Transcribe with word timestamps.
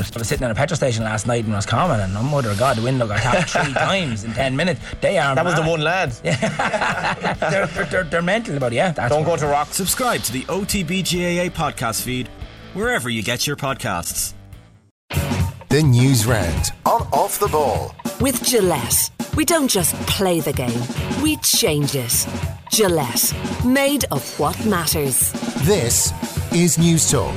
I 0.00 0.18
was 0.18 0.28
sitting 0.28 0.44
at 0.44 0.50
a 0.50 0.54
petrol 0.54 0.76
station 0.76 1.04
last 1.04 1.26
night 1.26 1.44
in 1.44 1.52
Roscommon 1.52 2.00
and 2.00 2.16
oh 2.16 2.22
mother 2.22 2.50
of 2.50 2.58
God, 2.58 2.76
the 2.76 2.82
window 2.82 3.06
got 3.06 3.20
tapped 3.20 3.50
three 3.50 3.72
times 3.74 4.24
in 4.24 4.32
10 4.32 4.56
minutes. 4.56 4.80
They 5.00 5.18
are 5.18 5.34
That 5.34 5.44
was 5.44 5.54
the 5.54 5.62
one 5.62 5.80
lad. 5.80 6.10
they're, 6.22 7.66
they're, 7.66 7.86
they're, 7.86 8.04
they're 8.04 8.22
mental 8.22 8.56
about 8.56 8.72
it, 8.72 8.76
yeah. 8.76 8.92
That's 8.92 9.12
Don't 9.12 9.24
go 9.24 9.36
to 9.36 9.46
Rock. 9.46 9.72
Subscribe 9.74 10.22
to 10.22 10.32
the 10.32 10.42
OTBGAA 10.44 11.50
podcast 11.50 12.02
feed 12.02 12.28
wherever 12.74 13.10
you 13.10 13.22
get 13.22 13.46
your 13.46 13.56
podcasts. 13.56 14.34
The 15.68 15.82
news 15.82 16.26
round 16.26 16.72
on 16.84 17.02
Off 17.12 17.38
the 17.38 17.46
Ball. 17.46 17.94
With 18.20 18.42
Gillette, 18.44 19.10
we 19.36 19.44
don't 19.44 19.68
just 19.68 19.94
play 20.06 20.40
the 20.40 20.52
game, 20.52 20.82
we 21.22 21.36
change 21.36 21.94
it. 21.94 22.26
Gillette, 22.70 23.32
made 23.64 24.04
of 24.10 24.38
what 24.38 24.64
matters. 24.64 25.32
This 25.64 26.12
is 26.52 26.78
News 26.78 27.10
Talk. 27.10 27.34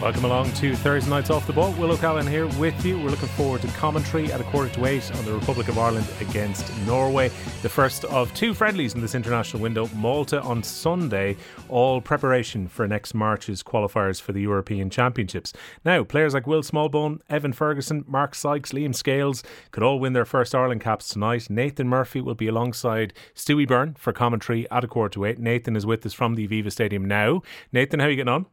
Welcome 0.00 0.26
along 0.26 0.52
to 0.52 0.76
Thursday 0.76 1.10
Nights 1.10 1.28
Off 1.28 1.44
the 1.48 1.52
Ball. 1.52 1.72
Will 1.72 1.90
O'Callaghan 1.90 2.30
here 2.30 2.46
with 2.56 2.86
you. 2.86 2.96
We're 3.00 3.10
looking 3.10 3.28
forward 3.30 3.62
to 3.62 3.68
commentary 3.68 4.32
at 4.32 4.40
a 4.40 4.44
quarter 4.44 4.72
to 4.74 4.86
eight 4.86 5.10
on 5.16 5.24
the 5.24 5.32
Republic 5.32 5.66
of 5.66 5.76
Ireland 5.76 6.06
against 6.20 6.72
Norway. 6.86 7.30
The 7.62 7.68
first 7.68 8.04
of 8.04 8.32
two 8.32 8.54
friendlies 8.54 8.94
in 8.94 9.00
this 9.00 9.16
international 9.16 9.60
window. 9.60 9.90
Malta 9.96 10.40
on 10.40 10.62
Sunday. 10.62 11.36
All 11.68 12.00
preparation 12.00 12.68
for 12.68 12.86
next 12.86 13.12
March's 13.12 13.64
qualifiers 13.64 14.22
for 14.22 14.30
the 14.30 14.40
European 14.40 14.88
Championships. 14.88 15.52
Now, 15.84 16.04
players 16.04 16.32
like 16.32 16.46
Will 16.46 16.62
Smallbone, 16.62 17.20
Evan 17.28 17.52
Ferguson, 17.52 18.04
Mark 18.06 18.36
Sykes, 18.36 18.70
Liam 18.70 18.94
Scales 18.94 19.42
could 19.72 19.82
all 19.82 19.98
win 19.98 20.12
their 20.12 20.24
first 20.24 20.54
Ireland 20.54 20.80
caps 20.80 21.08
tonight. 21.08 21.50
Nathan 21.50 21.88
Murphy 21.88 22.20
will 22.20 22.36
be 22.36 22.46
alongside 22.46 23.14
Stewie 23.34 23.66
Byrne 23.66 23.94
for 23.94 24.12
commentary 24.12 24.70
at 24.70 24.84
a 24.84 24.88
quarter 24.88 25.14
to 25.14 25.24
eight. 25.24 25.40
Nathan 25.40 25.74
is 25.74 25.84
with 25.84 26.06
us 26.06 26.14
from 26.14 26.36
the 26.36 26.46
Aviva 26.46 26.70
Stadium 26.70 27.04
now. 27.04 27.42
Nathan, 27.72 27.98
how 27.98 28.06
are 28.06 28.10
you 28.10 28.16
getting 28.16 28.32
on? 28.32 28.46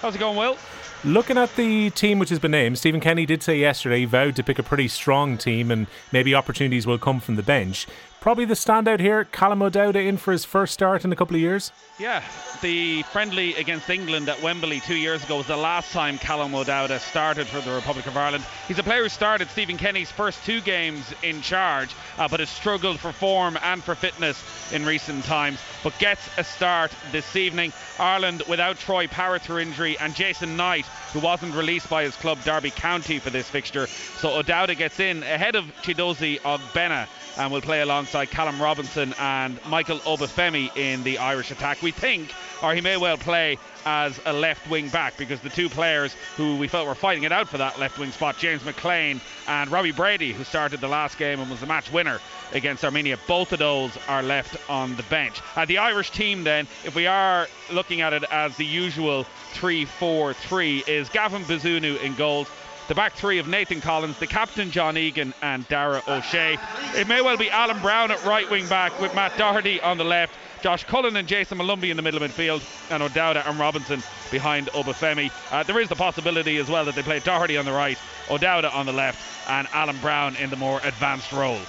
How's 0.00 0.14
it 0.14 0.18
going, 0.18 0.36
Will? 0.36 0.56
Looking 1.04 1.36
at 1.36 1.54
the 1.56 1.90
team 1.90 2.18
which 2.18 2.28
has 2.30 2.38
been 2.38 2.50
named, 2.52 2.78
Stephen 2.78 3.00
Kenny 3.00 3.26
did 3.26 3.42
say 3.42 3.58
yesterday 3.58 4.00
he 4.00 4.04
vowed 4.04 4.36
to 4.36 4.42
pick 4.42 4.58
a 4.58 4.62
pretty 4.62 4.88
strong 4.88 5.36
team 5.36 5.70
and 5.70 5.86
maybe 6.12 6.34
opportunities 6.34 6.86
will 6.86 6.98
come 6.98 7.20
from 7.20 7.36
the 7.36 7.42
bench. 7.42 7.86
Probably 8.22 8.44
the 8.44 8.54
standout 8.54 9.00
here, 9.00 9.24
Callum 9.24 9.62
O'Dowda 9.62 10.06
in 10.06 10.16
for 10.16 10.30
his 10.30 10.44
first 10.44 10.74
start 10.74 11.04
in 11.04 11.10
a 11.10 11.16
couple 11.16 11.34
of 11.34 11.42
years. 11.42 11.72
Yeah, 11.98 12.22
the 12.60 13.02
friendly 13.02 13.52
against 13.54 13.90
England 13.90 14.28
at 14.28 14.40
Wembley 14.40 14.78
two 14.78 14.94
years 14.94 15.24
ago 15.24 15.38
was 15.38 15.48
the 15.48 15.56
last 15.56 15.90
time 15.90 16.18
Callum 16.18 16.54
O'Dowda 16.54 17.00
started 17.00 17.48
for 17.48 17.60
the 17.60 17.74
Republic 17.74 18.06
of 18.06 18.16
Ireland. 18.16 18.44
He's 18.68 18.78
a 18.78 18.84
player 18.84 19.02
who 19.02 19.08
started 19.08 19.48
Stephen 19.48 19.76
Kenny's 19.76 20.12
first 20.12 20.44
two 20.44 20.60
games 20.60 21.12
in 21.24 21.42
charge, 21.42 21.96
uh, 22.16 22.28
but 22.28 22.38
has 22.38 22.48
struggled 22.48 23.00
for 23.00 23.10
form 23.10 23.58
and 23.60 23.82
for 23.82 23.96
fitness 23.96 24.40
in 24.72 24.86
recent 24.86 25.24
times. 25.24 25.58
But 25.82 25.98
gets 25.98 26.22
a 26.38 26.44
start 26.44 26.92
this 27.10 27.34
evening. 27.34 27.72
Ireland 27.98 28.44
without 28.48 28.78
Troy 28.78 29.08
Parrott 29.08 29.42
through 29.42 29.58
injury 29.58 29.98
and 29.98 30.14
Jason 30.14 30.56
Knight, 30.56 30.86
who 31.12 31.18
wasn't 31.18 31.56
released 31.56 31.90
by 31.90 32.04
his 32.04 32.14
club 32.14 32.38
Derby 32.44 32.70
County 32.70 33.18
for 33.18 33.30
this 33.30 33.48
fixture. 33.48 33.88
So 33.88 34.38
O'Dowda 34.38 34.76
gets 34.76 35.00
in 35.00 35.24
ahead 35.24 35.56
of 35.56 35.64
Chidozie 35.82 36.38
Ogbena 36.42 37.08
and 37.36 37.52
will 37.52 37.60
play 37.60 37.80
alongside 37.80 38.30
Callum 38.30 38.60
Robinson 38.60 39.14
and 39.18 39.58
Michael 39.66 39.98
Obafemi 40.00 40.74
in 40.76 41.02
the 41.02 41.18
Irish 41.18 41.50
attack. 41.50 41.82
We 41.82 41.90
think, 41.90 42.32
or 42.62 42.74
he 42.74 42.80
may 42.80 42.96
well 42.96 43.16
play 43.16 43.58
as 43.84 44.20
a 44.26 44.32
left 44.32 44.68
wing 44.70 44.88
back 44.88 45.16
because 45.16 45.40
the 45.40 45.48
two 45.48 45.68
players 45.68 46.14
who 46.36 46.56
we 46.56 46.68
felt 46.68 46.86
were 46.86 46.94
fighting 46.94 47.24
it 47.24 47.32
out 47.32 47.48
for 47.48 47.58
that 47.58 47.78
left 47.78 47.98
wing 47.98 48.12
spot, 48.12 48.38
James 48.38 48.64
McLean 48.64 49.20
and 49.48 49.70
Robbie 49.70 49.92
Brady, 49.92 50.32
who 50.32 50.44
started 50.44 50.80
the 50.80 50.88
last 50.88 51.18
game 51.18 51.40
and 51.40 51.50
was 51.50 51.60
the 51.60 51.66
match 51.66 51.92
winner 51.92 52.20
against 52.52 52.84
Armenia, 52.84 53.18
both 53.26 53.52
of 53.52 53.58
those 53.58 53.92
are 54.08 54.22
left 54.22 54.56
on 54.70 54.94
the 54.96 55.02
bench. 55.04 55.40
Uh, 55.56 55.64
the 55.64 55.78
Irish 55.78 56.10
team, 56.10 56.44
then, 56.44 56.66
if 56.84 56.94
we 56.94 57.06
are 57.06 57.48
looking 57.70 58.00
at 58.00 58.12
it 58.12 58.24
as 58.30 58.56
the 58.56 58.64
usual 58.64 59.24
3 59.54 59.84
4 59.84 60.34
3, 60.34 60.84
is 60.86 61.08
Gavin 61.08 61.42
Bazunu 61.42 62.00
in 62.02 62.14
goals. 62.14 62.48
The 62.92 62.96
back 62.96 63.14
three 63.14 63.38
of 63.38 63.48
Nathan 63.48 63.80
Collins, 63.80 64.18
the 64.18 64.26
captain 64.26 64.70
John 64.70 64.98
Egan, 64.98 65.32
and 65.40 65.66
Dara 65.68 66.02
O'Shea. 66.06 66.58
It 66.94 67.08
may 67.08 67.22
well 67.22 67.38
be 67.38 67.48
Alan 67.48 67.80
Browne 67.80 68.10
at 68.10 68.22
right 68.22 68.50
wing 68.50 68.68
back 68.68 69.00
with 69.00 69.14
Matt 69.14 69.38
Doherty 69.38 69.80
on 69.80 69.96
the 69.96 70.04
left, 70.04 70.34
Josh 70.62 70.84
Cullen 70.84 71.16
and 71.16 71.26
Jayson 71.26 71.56
Molumby 71.56 71.88
in 71.88 71.96
the 71.96 72.02
middle 72.02 72.22
of 72.22 72.30
midfield, 72.30 72.62
and 72.90 73.02
O'Dowda 73.02 73.48
and 73.48 73.58
Robinson 73.58 74.02
behind 74.30 74.66
Obafemi. 74.74 75.30
Uh, 75.50 75.62
there 75.62 75.80
is 75.80 75.88
the 75.88 75.96
possibility 75.96 76.58
as 76.58 76.68
well 76.68 76.84
that 76.84 76.94
they 76.94 77.02
play 77.02 77.18
Doherty 77.20 77.56
on 77.56 77.64
the 77.64 77.72
right, 77.72 77.96
O'Dowda 78.28 78.70
on 78.74 78.84
the 78.84 78.92
left, 78.92 79.18
and 79.48 79.66
Alan 79.72 79.96
Browne 80.02 80.36
in 80.36 80.50
the 80.50 80.56
more 80.56 80.78
advanced 80.84 81.32
role. 81.32 81.62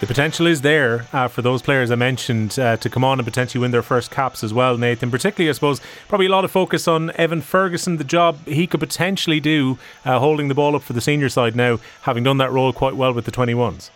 The 0.00 0.06
potential 0.06 0.46
is 0.46 0.60
there 0.60 1.06
uh, 1.12 1.26
for 1.26 1.42
those 1.42 1.60
players 1.60 1.90
I 1.90 1.96
mentioned 1.96 2.56
uh, 2.56 2.76
to 2.76 2.88
come 2.88 3.02
on 3.02 3.18
and 3.18 3.26
potentially 3.26 3.60
win 3.60 3.72
their 3.72 3.82
first 3.82 4.12
caps 4.12 4.44
as 4.44 4.54
well, 4.54 4.78
Nathan. 4.78 5.10
Particularly, 5.10 5.48
I 5.50 5.52
suppose, 5.54 5.80
probably 6.06 6.26
a 6.26 6.30
lot 6.30 6.44
of 6.44 6.52
focus 6.52 6.86
on 6.86 7.10
Evan 7.16 7.40
Ferguson, 7.40 7.96
the 7.96 8.04
job 8.04 8.46
he 8.46 8.68
could 8.68 8.78
potentially 8.78 9.40
do 9.40 9.76
uh, 10.04 10.20
holding 10.20 10.46
the 10.46 10.54
ball 10.54 10.76
up 10.76 10.82
for 10.82 10.92
the 10.92 11.00
senior 11.00 11.28
side 11.28 11.56
now, 11.56 11.80
having 12.02 12.22
done 12.22 12.38
that 12.38 12.52
role 12.52 12.72
quite 12.72 12.94
well 12.94 13.12
with 13.12 13.24
the 13.24 13.32
21s. 13.32 13.90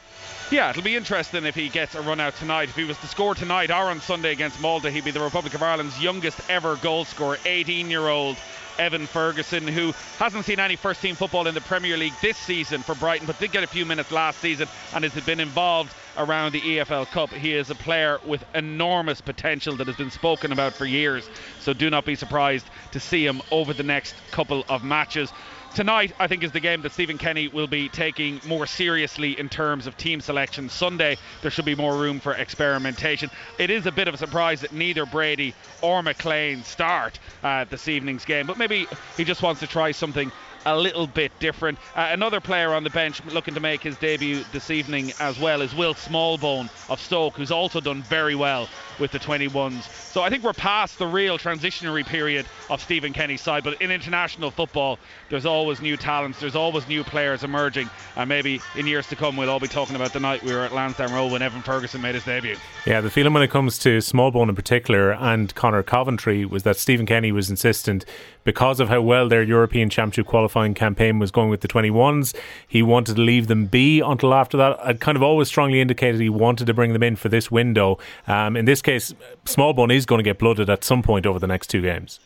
Yeah, 0.51 0.71
it'll 0.71 0.83
be 0.83 0.97
interesting 0.97 1.45
if 1.45 1.55
he 1.55 1.69
gets 1.69 1.95
a 1.95 2.03
run 2.03 2.19
out 2.19 2.35
tonight. 2.35 2.69
If 2.69 2.75
he 2.75 2.85
was 2.85 2.99
to 2.99 3.07
score 3.07 3.37
tonight 3.37 3.71
or 3.71 3.85
on 3.85 4.01
Sunday 4.01 4.33
against 4.33 4.61
Malta, 4.61 4.91
he'd 4.91 5.05
be 5.05 5.13
the 5.13 5.21
Republic 5.21 5.55
of 5.55 5.63
Ireland's 5.63 6.03
youngest 6.03 6.41
ever 6.51 6.75
goal 6.77 7.05
scorer, 7.05 7.39
18 7.47 7.89
year 7.89 8.09
old 8.09 8.37
Evan 8.79 9.07
Ferguson, 9.07 9.67
who 9.67 9.93
hasn't 10.19 10.45
seen 10.45 10.61
any 10.61 10.77
first 10.77 11.01
team 11.01 11.15
football 11.15 11.47
in 11.47 11.55
the 11.55 11.61
Premier 11.61 11.97
League 11.97 12.15
this 12.21 12.37
season 12.37 12.83
for 12.83 12.95
Brighton, 12.95 13.27
but 13.27 13.39
did 13.39 13.53
get 13.53 13.65
a 13.65 13.67
few 13.67 13.87
minutes 13.87 14.11
last 14.11 14.41
season 14.41 14.69
and 14.95 15.05
has 15.05 15.25
been 15.25 15.41
involved 15.41 15.95
around 16.17 16.53
the 16.53 16.61
EFL 16.61 17.07
Cup. 17.07 17.31
He 17.31 17.55
is 17.55 17.71
a 17.71 17.75
player 17.75 18.19
with 18.27 18.45
enormous 18.55 19.21
potential 19.21 19.77
that 19.77 19.87
has 19.87 19.97
been 19.97 20.11
spoken 20.11 20.53
about 20.53 20.75
for 20.75 20.85
years, 20.85 21.29
so 21.61 21.73
do 21.73 21.91
not 21.91 22.05
be 22.05 22.15
surprised 22.15 22.67
to 22.93 23.01
see 23.01 23.27
him 23.27 23.41
over 23.51 23.73
the 23.73 23.83
next 23.83 24.15
couple 24.31 24.65
of 24.69 24.85
matches. 24.85 25.33
Tonight, 25.75 26.13
I 26.19 26.27
think, 26.27 26.43
is 26.43 26.53
the 26.53 26.61
game 26.61 26.83
that 26.83 26.93
Stephen 26.93 27.17
Kenny 27.17 27.49
will 27.49 27.67
be 27.67 27.89
taking 27.89 28.43
more 28.47 28.67
seriously 28.67 29.39
in 29.39 29.49
terms 29.49 29.87
of 29.87 29.97
team 29.97 30.21
selection. 30.21 30.69
Sunday, 30.69 31.17
there 31.41 31.51
should 31.51 31.65
be 31.65 31.75
more 31.75 31.97
room 31.97 32.21
for 32.21 32.35
experimentation. 32.35 33.31
It 33.59 33.71
is 33.71 33.87
a 33.87 33.93
bit 33.93 34.07
of 34.07 34.13
a 34.13 34.19
surprise 34.19 34.61
that 34.61 34.73
neither 34.73 35.07
Brady 35.07 35.55
or 35.81 36.03
McLean 36.03 36.63
start 36.63 37.19
uh, 37.43 37.65
this 37.65 37.89
evening's 37.89 38.27
game, 38.27 38.47
but 38.47 38.59
maybe 38.59 38.87
he 39.17 39.25
just 39.25 39.41
wants 39.41 39.61
to 39.61 39.67
try 39.67 39.93
something 39.93 40.31
a 40.67 40.77
little 40.77 41.07
bit 41.07 41.33
different. 41.39 41.79
Uh, 41.95 42.09
another 42.11 42.41
player 42.41 42.73
on 42.73 42.85
the 42.85 42.91
bench 42.91 43.25
looking 43.27 43.55
to 43.55 43.61
make 43.61 43.83
his 43.83 43.97
debut 43.97 44.45
this 44.53 44.71
evening 44.71 45.13
as 45.21 45.39
well 45.39 45.63
is 45.63 45.75
Will 45.75 45.95
Smallbone 45.95 46.69
of 46.91 47.01
Stoke, 47.01 47.35
who's 47.35 47.51
also 47.51 47.81
done 47.81 48.03
very 48.03 48.35
well 48.35 48.69
with 48.99 49.11
the 49.11 49.19
21s. 49.19 49.83
So 50.13 50.23
I 50.23 50.31
think 50.31 50.45
we're 50.45 50.53
past 50.53 50.99
the 50.99 51.07
real 51.07 51.39
transitionary 51.39 52.05
period 52.07 52.47
of 52.69 52.81
Stephen 52.81 53.13
Kenny's 53.13 53.41
side, 53.41 53.65
but 53.65 53.81
in 53.81 53.91
international 53.91 54.51
football, 54.51 54.99
there's 55.31 55.47
always 55.47 55.81
new 55.81 55.97
talents, 55.97 56.39
there's 56.39 56.55
always 56.55 56.87
new 56.87 57.03
players 57.03 57.45
emerging, 57.45 57.89
and 58.17 58.29
maybe 58.29 58.61
in 58.77 58.87
years 58.87 59.07
to 59.09 59.17
come, 59.17 59.37
we'll 59.37 59.51
all 59.51 59.61
be 59.61 59.69
talking 59.69 59.97
about 59.97 60.13
the 60.13 60.21
night 60.21 60.43
we 60.43 60.53
were 60.53 60.61
at 60.61 60.73
Lansdowne 60.73 61.13
Road 61.13 61.33
when 61.33 61.43
Evan 61.43 61.63
Ferguson 61.63 62.01
made 62.01 62.15
his 62.15 62.25
debut. 62.25 62.57
Yeah, 62.87 63.01
the 63.01 63.11
feeling 63.11 63.33
when 63.33 63.43
it 63.43 63.51
comes 63.51 63.79
to 63.81 63.99
Smallbone 63.99 64.49
in 64.49 64.55
particular 64.55 65.13
and 65.13 65.55
Conor 65.55 65.83
Coventry 65.83 66.45
was 66.45 66.63
that 66.65 66.77
Stephen 66.77 67.07
Kenny 67.07 67.33
was 67.33 67.51
insistent 67.51 68.05
because 68.45 68.81
of 68.81 68.89
how 68.89 69.01
well 69.01 69.29
their 69.29 69.43
European 69.43 69.89
Championship 69.89 70.27
qualifying 70.53 70.75
campaign 70.75 71.19
was 71.19 71.31
going 71.31 71.49
with 71.49 71.63
the 71.63 71.69
21s. 71.69 72.37
He 72.69 72.83
wanted 72.83 73.17
to 73.17 73.23
leave 73.23 73.47
them 73.47 73.67
be 73.67 74.01
until 74.01 74.35
after 74.35 74.59
that. 74.59 74.79
I'd 74.85 75.01
kind 75.01 75.17
of 75.17 75.23
always 75.23 75.49
strongly 75.49 75.81
indicated 75.81 76.21
he 76.21 76.29
wanted 76.29 76.67
to 76.67 76.75
bring 76.75 76.93
them 76.93 77.03
in 77.03 77.17
for 77.17 77.31
this 77.31 77.51
window. 77.51 77.99
Um, 78.27 78.57
in 78.57 78.67
this 78.67 78.83
case, 78.83 79.15
Smallbone 79.47 79.95
is 79.95 80.05
going 80.05 80.19
to 80.19 80.23
get 80.23 80.39
blooded 80.39 80.69
at 80.69 80.85
some 80.85 81.03
point 81.03 81.25
over 81.25 81.39
the 81.39 81.47
next 81.47 81.69
two 81.69 81.81
games. 81.81 82.21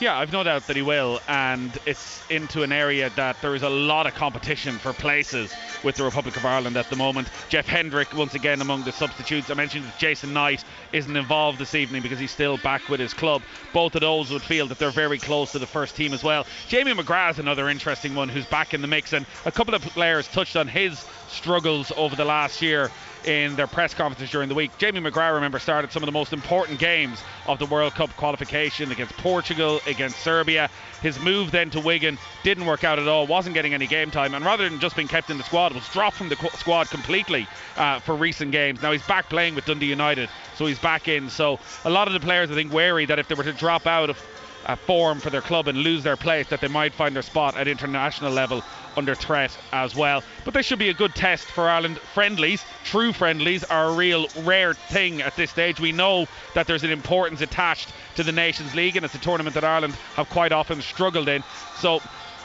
Yeah, 0.00 0.18
I've 0.18 0.32
no 0.32 0.42
doubt 0.42 0.66
that 0.68 0.76
he 0.76 0.80
will, 0.82 1.20
and 1.28 1.78
it's 1.84 2.22
into 2.30 2.62
an 2.62 2.72
area 2.72 3.10
that 3.16 3.36
there 3.42 3.54
is 3.54 3.62
a 3.62 3.68
lot 3.68 4.06
of 4.06 4.14
competition 4.14 4.78
for 4.78 4.94
places 4.94 5.52
with 5.84 5.96
the 5.96 6.04
Republic 6.04 6.38
of 6.38 6.46
Ireland 6.46 6.78
at 6.78 6.88
the 6.88 6.96
moment. 6.96 7.28
Jeff 7.50 7.66
Hendrick, 7.66 8.14
once 8.14 8.34
again, 8.34 8.62
among 8.62 8.84
the 8.84 8.92
substitutes. 8.92 9.50
I 9.50 9.54
mentioned 9.54 9.84
that 9.84 9.98
Jason 9.98 10.32
Knight 10.32 10.64
isn't 10.94 11.14
involved 11.14 11.58
this 11.58 11.74
evening 11.74 12.00
because 12.00 12.18
he's 12.18 12.30
still 12.30 12.56
back 12.56 12.88
with 12.88 12.98
his 12.98 13.12
club. 13.12 13.42
Both 13.74 13.94
of 13.94 14.00
those 14.00 14.30
would 14.30 14.40
feel 14.40 14.66
that 14.68 14.78
they're 14.78 14.90
very 14.90 15.18
close 15.18 15.52
to 15.52 15.58
the 15.58 15.66
first 15.66 15.96
team 15.96 16.14
as 16.14 16.24
well. 16.24 16.46
Jamie 16.66 16.94
McGrath 16.94 17.32
is 17.32 17.38
another 17.38 17.68
interesting 17.68 18.14
one 18.14 18.30
who's 18.30 18.46
back 18.46 18.72
in 18.72 18.80
the 18.80 18.88
mix, 18.88 19.12
and 19.12 19.26
a 19.44 19.52
couple 19.52 19.74
of 19.74 19.82
players 19.82 20.26
touched 20.28 20.56
on 20.56 20.66
his 20.66 21.04
struggles 21.30 21.92
over 21.96 22.16
the 22.16 22.24
last 22.24 22.60
year 22.60 22.90
in 23.24 23.54
their 23.56 23.66
press 23.66 23.94
conferences 23.94 24.30
during 24.30 24.48
the 24.48 24.54
week. 24.54 24.70
Jamie 24.78 25.00
McGrath, 25.00 25.34
remember, 25.34 25.58
started 25.58 25.92
some 25.92 26.02
of 26.02 26.06
the 26.06 26.12
most 26.12 26.32
important 26.32 26.78
games 26.78 27.22
of 27.46 27.58
the 27.58 27.66
World 27.66 27.94
Cup 27.94 28.14
qualification 28.16 28.90
against 28.90 29.16
Portugal, 29.18 29.80
against 29.86 30.18
Serbia. 30.20 30.70
His 31.02 31.20
move 31.20 31.50
then 31.50 31.70
to 31.70 31.80
Wigan 31.80 32.18
didn't 32.42 32.66
work 32.66 32.84
out 32.84 32.98
at 32.98 33.08
all, 33.08 33.26
wasn't 33.26 33.54
getting 33.54 33.74
any 33.74 33.86
game 33.86 34.10
time, 34.10 34.34
and 34.34 34.44
rather 34.44 34.68
than 34.68 34.80
just 34.80 34.96
being 34.96 35.08
kept 35.08 35.30
in 35.30 35.38
the 35.38 35.44
squad, 35.44 35.74
was 35.74 35.86
dropped 35.90 36.16
from 36.16 36.28
the 36.28 36.36
qu- 36.36 36.56
squad 36.56 36.88
completely 36.88 37.46
uh, 37.76 37.98
for 38.00 38.14
recent 38.14 38.52
games. 38.52 38.82
Now 38.82 38.92
he's 38.92 39.06
back 39.06 39.28
playing 39.28 39.54
with 39.54 39.66
Dundee 39.66 39.86
United, 39.86 40.28
so 40.56 40.66
he's 40.66 40.78
back 40.78 41.08
in. 41.08 41.28
So 41.28 41.58
a 41.84 41.90
lot 41.90 42.06
of 42.06 42.14
the 42.14 42.20
players, 42.20 42.50
I 42.50 42.54
think, 42.54 42.72
wary 42.72 43.06
that 43.06 43.18
if 43.18 43.28
they 43.28 43.34
were 43.34 43.44
to 43.44 43.52
drop 43.52 43.86
out 43.86 44.10
of 44.10 44.18
uh, 44.66 44.76
form 44.76 45.20
for 45.20 45.30
their 45.30 45.40
club 45.40 45.68
and 45.68 45.78
lose 45.78 46.02
their 46.02 46.16
place, 46.16 46.46
that 46.48 46.60
they 46.60 46.68
might 46.68 46.94
find 46.94 47.14
their 47.14 47.22
spot 47.22 47.56
at 47.56 47.68
international 47.68 48.30
level 48.30 48.62
under 48.96 49.14
threat 49.14 49.56
as 49.72 49.94
well. 49.94 50.22
But 50.44 50.54
this 50.54 50.66
should 50.66 50.78
be 50.78 50.88
a 50.88 50.94
good 50.94 51.14
test 51.14 51.46
for 51.46 51.68
Ireland. 51.68 51.98
Friendlies, 52.14 52.64
true 52.84 53.12
friendlies, 53.12 53.64
are 53.64 53.88
a 53.88 53.94
real 53.94 54.26
rare 54.42 54.74
thing 54.74 55.22
at 55.22 55.36
this 55.36 55.50
stage. 55.50 55.80
We 55.80 55.92
know 55.92 56.26
that 56.54 56.66
there's 56.66 56.84
an 56.84 56.90
importance 56.90 57.40
attached 57.40 57.92
to 58.16 58.22
the 58.22 58.32
Nations 58.32 58.74
League, 58.74 58.96
and 58.96 59.04
it's 59.04 59.14
a 59.14 59.18
tournament 59.18 59.54
that 59.54 59.64
Ireland 59.64 59.94
have 60.16 60.28
quite 60.28 60.52
often 60.52 60.82
struggled 60.82 61.28
in. 61.28 61.42
So 61.78 62.00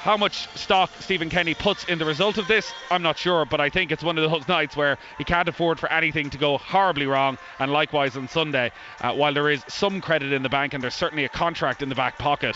How 0.06 0.18
much 0.18 0.48
stock 0.56 0.92
Stephen 1.00 1.32
Kenny 1.32 1.56
puts 1.56 1.86
in 1.86 1.98
the 1.98 2.06
result 2.06 2.38
of 2.38 2.48
this, 2.48 2.72
I'm 2.92 3.02
not 3.02 3.18
sure, 3.18 3.44
but 3.44 3.60
I 3.60 3.72
think 3.72 3.92
it's 3.92 4.04
one 4.04 4.20
of 4.20 4.30
those 4.30 4.48
nights 4.48 4.78
where 4.78 5.00
he 5.18 5.24
can't 5.24 5.50
afford 5.50 5.80
for 5.80 5.92
anything 5.92 6.30
to 6.30 6.38
go 6.38 6.60
horribly 6.60 7.08
wrong, 7.08 7.40
and 7.58 7.72
likewise 7.72 8.16
on 8.16 8.28
Sunday. 8.28 8.72
Uh, 9.02 9.14
while 9.14 9.34
there 9.34 9.50
is 9.50 9.64
some 9.68 10.02
credit 10.02 10.32
in 10.32 10.44
the 10.44 10.50
bank 10.50 10.76
and 10.76 10.84
there's 10.84 10.94
certainly 10.94 11.26
a 11.26 11.30
contract 11.30 11.82
in 11.82 11.90
the 11.90 11.96
back 11.96 12.20
pocket, 12.20 12.56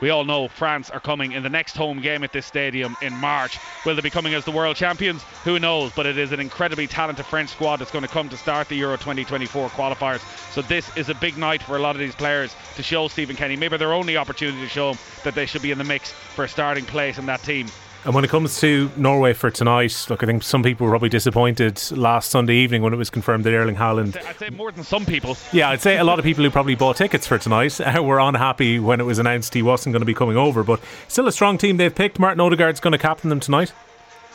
we 0.00 0.10
all 0.10 0.24
know 0.24 0.48
France 0.48 0.90
are 0.90 1.00
coming 1.00 1.32
in 1.32 1.42
the 1.42 1.50
next 1.50 1.76
home 1.76 2.00
game 2.00 2.24
at 2.24 2.32
this 2.32 2.46
stadium 2.46 2.96
in 3.02 3.12
March. 3.14 3.58
Will 3.86 3.94
they 3.94 4.02
be 4.02 4.10
coming 4.10 4.34
as 4.34 4.44
the 4.44 4.50
world 4.50 4.76
champions? 4.76 5.22
Who 5.44 5.58
knows? 5.58 5.92
But 5.94 6.06
it 6.06 6.18
is 6.18 6.32
an 6.32 6.40
incredibly 6.40 6.86
talented 6.86 7.26
French 7.26 7.50
squad 7.50 7.78
that's 7.78 7.90
going 7.90 8.02
to 8.02 8.08
come 8.08 8.28
to 8.28 8.36
start 8.36 8.68
the 8.68 8.76
Euro 8.76 8.96
2024 8.96 9.68
qualifiers. 9.70 10.22
So 10.52 10.62
this 10.62 10.94
is 10.96 11.08
a 11.08 11.14
big 11.14 11.36
night 11.38 11.62
for 11.62 11.76
a 11.76 11.80
lot 11.80 11.94
of 11.94 12.00
these 12.00 12.14
players 12.14 12.54
to 12.76 12.82
show 12.82 13.08
Stephen 13.08 13.36
Kenny, 13.36 13.56
maybe 13.56 13.76
their 13.76 13.92
only 13.92 14.16
opportunity 14.16 14.60
to 14.60 14.68
show 14.68 14.92
him 14.92 14.98
that 15.22 15.34
they 15.34 15.46
should 15.46 15.62
be 15.62 15.70
in 15.70 15.78
the 15.78 15.84
mix 15.84 16.12
for 16.12 16.44
a 16.44 16.48
starting 16.48 16.84
place 16.84 17.18
in 17.18 17.26
that 17.26 17.42
team. 17.42 17.66
And 18.04 18.14
when 18.14 18.22
it 18.22 18.28
comes 18.28 18.60
to 18.60 18.90
Norway 18.98 19.32
for 19.32 19.50
tonight, 19.50 20.06
look, 20.10 20.22
I 20.22 20.26
think 20.26 20.42
some 20.42 20.62
people 20.62 20.84
were 20.84 20.90
probably 20.92 21.08
disappointed 21.08 21.80
last 21.90 22.30
Sunday 22.30 22.56
evening 22.56 22.82
when 22.82 22.92
it 22.92 22.96
was 22.96 23.08
confirmed 23.08 23.44
that 23.44 23.54
Erling 23.54 23.76
Haaland. 23.76 24.22
I'd 24.26 24.38
say 24.38 24.50
more 24.50 24.70
than 24.70 24.84
some 24.84 25.06
people. 25.06 25.38
Yeah, 25.54 25.70
I'd 25.70 25.80
say 25.80 25.96
a 25.96 26.04
lot 26.04 26.18
of 26.18 26.24
people 26.24 26.44
who 26.44 26.50
probably 26.50 26.74
bought 26.74 26.96
tickets 26.96 27.26
for 27.26 27.38
tonight 27.38 27.80
uh, 27.80 28.02
were 28.02 28.20
unhappy 28.20 28.78
when 28.78 29.00
it 29.00 29.04
was 29.04 29.18
announced 29.18 29.54
he 29.54 29.62
wasn't 29.62 29.94
going 29.94 30.02
to 30.02 30.06
be 30.06 30.12
coming 30.12 30.36
over. 30.36 30.62
But 30.62 30.80
still 31.08 31.26
a 31.26 31.32
strong 31.32 31.56
team 31.56 31.78
they've 31.78 31.94
picked. 31.94 32.18
Martin 32.18 32.40
Odegaard's 32.40 32.78
going 32.78 32.92
to 32.92 32.98
captain 32.98 33.30
them 33.30 33.40
tonight. 33.40 33.72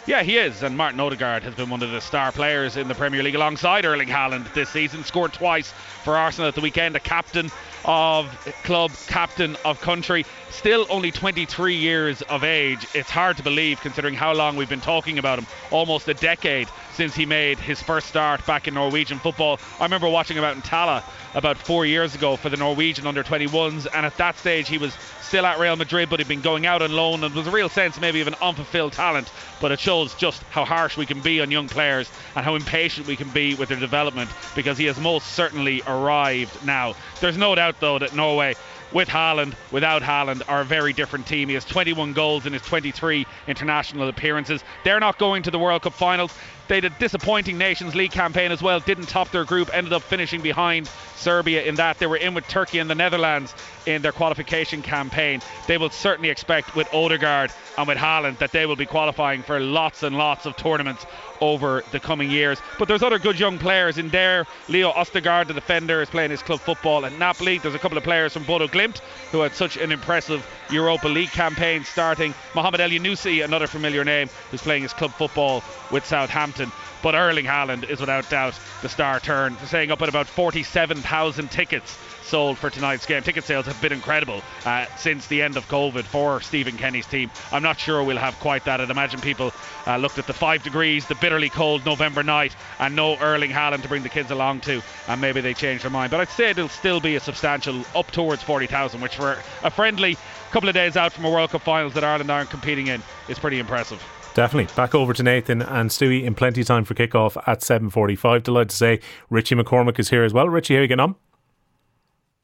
Yeah, 0.08 0.24
he 0.24 0.38
is. 0.38 0.64
And 0.64 0.76
Martin 0.76 1.00
Odegaard 1.00 1.44
has 1.44 1.54
been 1.54 1.70
one 1.70 1.84
of 1.84 1.92
the 1.92 2.02
star 2.02 2.32
players 2.32 2.76
in 2.76 2.88
the 2.88 2.96
Premier 2.96 3.22
League 3.22 3.36
alongside 3.36 3.86
Erling 3.86 4.08
Haaland 4.08 4.52
this 4.56 4.70
season. 4.70 5.04
Scored 5.04 5.34
twice 5.34 5.72
for 6.04 6.18
Arsenal 6.18 6.48
at 6.48 6.56
the 6.56 6.62
weekend. 6.62 6.96
A 6.96 7.00
captain 7.00 7.52
of 7.86 8.28
club, 8.64 8.92
captain 9.08 9.56
of 9.66 9.82
country. 9.82 10.26
Still 10.50 10.86
only 10.90 11.12
23 11.12 11.76
years 11.76 12.22
of 12.24 12.44
age. 12.44 12.88
It's 12.94 13.10
hard 13.10 13.38
to 13.38 13.44
believe 13.44 13.82
considering 13.82 14.14
how 14.14 14.34
long 14.34 14.56
we've 14.56 14.70
been 14.70 14.82
talking 14.82 15.20
about 15.20 15.40
him. 15.40 15.48
Almost 15.72 16.08
a 16.08 16.14
decade 16.14 16.68
since 16.94 17.16
he 17.16 17.26
made 17.26 17.60
his 17.60 17.82
first 17.82 18.08
start 18.08 18.46
back 18.46 18.68
in 18.68 18.74
Norwegian 18.74 19.20
football. 19.20 19.60
I 19.80 19.84
remember 19.84 20.10
watching 20.10 20.38
him 20.38 20.44
out 20.44 20.56
in 20.56 20.62
Tallaght 20.62 21.04
about 21.34 21.58
four 21.58 21.86
years 21.86 22.16
ago 22.16 22.36
for 22.36 22.50
the 22.50 22.58
Norwegian 22.58 23.08
under 23.08 23.24
21s, 23.24 23.88
and 23.94 24.06
at 24.06 24.18
that 24.18 24.38
stage 24.38 24.68
he 24.68 24.78
was 24.78 24.94
still 25.30 25.46
at 25.46 25.60
Real 25.60 25.76
Madrid, 25.76 26.10
but 26.10 26.20
he'd 26.20 26.28
been 26.28 26.42
going 26.42 26.66
out 26.66 26.82
on 26.82 26.92
loan, 26.92 27.24
and 27.24 27.36
was 27.36 27.46
a 27.46 27.52
real 27.52 27.70
sense 27.70 28.00
maybe 28.00 28.20
of 28.20 28.28
an 28.28 28.34
unfulfilled 28.42 28.94
talent. 28.94 29.32
But 29.62 29.72
it 29.72 29.80
shows 29.80 30.16
just 30.16 30.42
how 30.50 30.66
harsh 30.66 30.98
we 30.98 31.06
can 31.06 31.22
be 31.22 31.40
on 31.40 31.52
young 31.52 31.70
players 31.70 32.12
and 32.36 32.44
how 32.44 32.56
impatient 32.56 33.06
we 33.06 33.16
can 33.16 33.30
be 33.30 33.54
with 33.54 33.70
their 33.70 33.80
development 33.80 34.32
because 34.56 34.76
he 34.80 34.86
has 34.86 35.00
most 35.00 35.28
certainly 35.34 35.84
arrived 35.86 36.66
now. 36.66 36.96
There's 37.22 37.38
no 37.38 37.54
doubt 37.54 37.80
though 37.80 38.00
that 38.00 38.16
Norway 38.16 38.56
with 38.92 39.08
Haaland, 39.08 39.54
without 39.72 40.02
Haaland, 40.02 40.42
are 40.48 40.62
a 40.62 40.66
very 40.66 40.94
different 40.94 41.28
team. 41.28 41.50
He 41.50 41.54
has 41.54 41.66
21 41.66 42.14
goals 42.14 42.46
in 42.46 42.54
his 42.54 42.62
23 42.64 43.26
international 43.48 44.10
appearances. 44.10 44.64
They're 44.84 45.00
not 45.00 45.18
going 45.18 45.44
to 45.44 45.52
the 45.52 45.60
World 45.60 45.84
Cup 45.84 45.94
finals. 45.94 46.34
They 46.68 46.76
had 46.76 46.86
a 46.86 46.90
disappointing 46.92 47.58
Nations 47.58 47.96
League 47.96 48.12
campaign 48.12 48.52
as 48.52 48.62
well, 48.62 48.80
didn't 48.80 49.08
top 49.08 49.32
their 49.32 49.44
group, 49.44 49.72
ended 49.74 49.92
up 49.92 50.04
finishing 50.04 50.42
behind 50.42 50.88
Serbia 51.16 51.64
in 51.64 51.76
that. 51.76 51.98
They 51.98 52.06
were 52.06 52.18
in 52.18 52.36
with 52.36 52.48
Turkey 52.48 52.78
and 52.78 52.88
the 52.88 52.96
Netherlands 52.96 53.56
in 53.88 54.04
their 54.04 54.12
qualification 54.12 54.84
campaign. 54.84 55.42
They 55.68 55.80
will 55.80 55.90
certainly 55.90 56.30
expect 56.30 56.76
with 56.76 56.88
Odegaard 56.94 57.52
and 57.78 57.88
with 57.88 57.98
Haaland 57.98 58.38
that 58.38 58.52
they 58.52 58.68
will 58.68 58.76
be 58.76 58.86
qualifying 58.86 59.42
for 59.42 59.60
lots 59.60 60.04
and 60.04 60.16
lots 60.16 60.46
of 60.46 60.56
tournaments 60.58 61.06
over 61.42 61.84
the 61.92 62.00
coming 62.00 62.30
years. 62.30 62.60
But 62.78 62.88
there's 62.88 63.04
other 63.04 63.20
good 63.20 63.40
young 63.40 63.58
players 63.58 63.98
in 63.98 64.10
there. 64.10 64.46
Leo 64.68 64.92
Østigård, 64.92 65.48
the 65.48 65.54
defender, 65.54 66.02
is 66.02 66.10
playing 66.10 66.32
his 66.32 66.42
club 66.42 66.60
football 66.60 67.06
at 67.06 67.18
Napoli. 67.18 67.58
There's 67.58 67.76
a 67.76 67.80
couple 67.80 67.98
of 67.98 68.04
players 68.04 68.34
from 68.34 68.44
Bodo 68.44 68.68
Glimt 68.68 69.00
who 69.32 69.42
had 69.42 69.54
such 69.54 69.78
an 69.78 69.92
impressive 69.92 70.46
Europa 70.70 71.08
League 71.08 71.32
campaign 71.32 71.84
starting. 71.84 72.34
Mohamed 72.56 72.82
El 72.82 72.90
Elyounoussi, 72.90 73.44
another 73.44 73.68
familiar 73.68 74.04
name, 74.04 74.30
who's 74.52 74.62
playing 74.62 74.84
his 74.84 74.94
club 74.94 75.12
football 75.12 75.64
with 75.92 76.06
Southampton. 76.06 76.72
But 77.02 77.16
Erling 77.16 77.46
Haaland 77.46 77.90
is 77.90 78.00
without 78.00 78.30
doubt 78.30 78.60
the 78.82 78.90
star 78.90 79.20
turn, 79.20 79.58
saying 79.66 79.92
up 79.92 80.02
at 80.02 80.10
about 80.10 80.28
47,000 80.28 81.50
tickets 81.50 81.98
sold 82.30 82.58
for 82.58 82.70
tonight's 82.70 83.06
game. 83.06 83.24
Ticket 83.24 83.44
sales 83.44 83.66
have 83.66 83.82
been 83.82 83.92
incredible 83.92 84.42
uh, 84.66 84.86
since 84.98 85.28
the 85.28 85.42
end 85.42 85.58
of 85.58 85.68
COVID 85.68 86.04
for 86.04 86.40
Stephen 86.42 86.78
Kenny's 86.78 87.08
team. 87.08 87.32
I'm 87.52 87.64
not 87.64 87.80
sure 87.80 88.04
we'll 88.04 88.18
have 88.18 88.40
quite 88.40 88.66
that. 88.66 88.80
I'd 88.80 88.90
imagine 88.90 89.20
people 89.20 89.52
uh, 89.88 89.98
looked 89.98 90.20
at 90.20 90.28
the 90.28 90.34
five 90.34 90.62
degrees, 90.64 91.08
the 91.08 91.16
bitterly 91.16 91.50
cold 91.50 91.86
November 91.86 92.22
night, 92.22 92.56
and 92.80 92.96
no 92.96 93.18
Erling 93.18 93.52
Haaland 93.52 93.82
to 93.82 93.88
bring 93.88 94.04
the 94.04 94.10
kids 94.10 94.30
along 94.30 94.62
to, 94.62 94.82
and 95.08 95.20
maybe 95.20 95.42
they 95.42 95.54
changed 95.54 95.84
their 95.84 95.92
mind. 95.92 96.12
But 96.12 96.20
I'd 96.22 96.30
say 96.30 96.52
it'll 96.52 96.70
still 96.70 97.00
be 97.00 97.16
a 97.16 97.20
substantial 97.20 97.84
up 97.96 98.12
towards 98.12 98.44
40,000, 98.44 99.02
which 99.02 99.16
for 99.16 99.38
a 99.64 99.72
friendly 99.72 100.18
couple 100.52 100.70
of 100.70 100.76
days 100.76 100.98
out 100.98 101.14
from 101.14 101.26
a 101.26 101.32
World 101.32 101.50
Cup 101.50 101.62
finals 101.62 101.94
that 101.94 102.04
Ireland 102.04 102.30
aren't 102.30 102.50
competing 102.50 102.88
in 102.88 103.02
is 103.28 103.40
pretty 103.40 103.60
impressive. 103.60 104.04
Definitely. 104.36 104.74
Back 104.76 104.96
over 104.96 105.14
to 105.14 105.24
Nathan 105.24 105.62
and 105.62 105.90
Stewie 105.90 106.24
in 106.24 106.36
plenty 106.36 106.62
of 106.62 106.68
time 106.68 106.86
for 106.86 106.94
kickoff 106.94 107.36
at 107.48 107.62
7.45. 107.62 108.44
Delighted 108.44 108.70
to 108.70 108.76
say 108.76 109.00
Richie 109.30 109.56
McCormack 109.56 110.00
is 110.00 110.10
here 110.10 110.24
as 110.24 110.34
well. 110.34 110.48
Richie, 110.48 110.76
how 110.76 110.80
are 110.80 110.82
you 110.84 110.88
getting 110.88 111.02
on? 111.02 111.16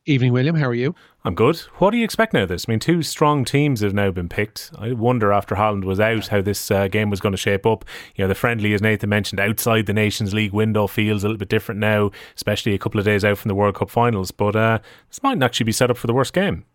Evening, 0.07 0.33
William. 0.33 0.55
How 0.55 0.67
are 0.67 0.73
you? 0.75 0.93
I'm 1.23 1.33
good. 1.33 1.57
What 1.77 1.89
do 1.89 1.97
you 1.97 2.03
expect 2.03 2.31
now? 2.31 2.45
This, 2.45 2.65
I 2.67 2.71
mean, 2.71 2.79
two 2.79 3.01
strong 3.01 3.43
teams 3.43 3.81
have 3.81 3.95
now 3.95 4.11
been 4.11 4.29
picked. 4.29 4.69
I 4.77 4.91
wonder 4.91 5.33
after 5.33 5.55
Haaland 5.55 5.83
was 5.83 5.99
out 5.99 6.27
how 6.27 6.41
this 6.41 6.69
uh, 6.69 6.87
game 6.87 7.09
was 7.09 7.19
going 7.19 7.33
to 7.33 7.37
shape 7.37 7.65
up. 7.65 7.83
You 8.15 8.23
know, 8.23 8.27
the 8.27 8.35
friendly, 8.35 8.73
as 8.75 8.83
Nathan 8.83 9.09
mentioned, 9.09 9.39
outside 9.39 9.87
the 9.87 9.93
Nations 9.93 10.31
League 10.31 10.53
window 10.53 10.85
feels 10.85 11.23
a 11.23 11.27
little 11.27 11.39
bit 11.39 11.49
different 11.49 11.79
now, 11.79 12.11
especially 12.35 12.75
a 12.75 12.77
couple 12.77 12.99
of 12.99 13.05
days 13.05 13.25
out 13.25 13.39
from 13.39 13.49
the 13.49 13.55
World 13.55 13.73
Cup 13.73 13.89
finals. 13.89 14.29
But 14.29 14.55
uh, 14.55 14.77
this 15.09 15.23
mightn't 15.23 15.41
actually 15.41 15.63
be 15.63 15.71
set 15.71 15.89
up 15.89 15.97
for 15.97 16.05
the 16.05 16.13
worst 16.13 16.33
game. 16.33 16.65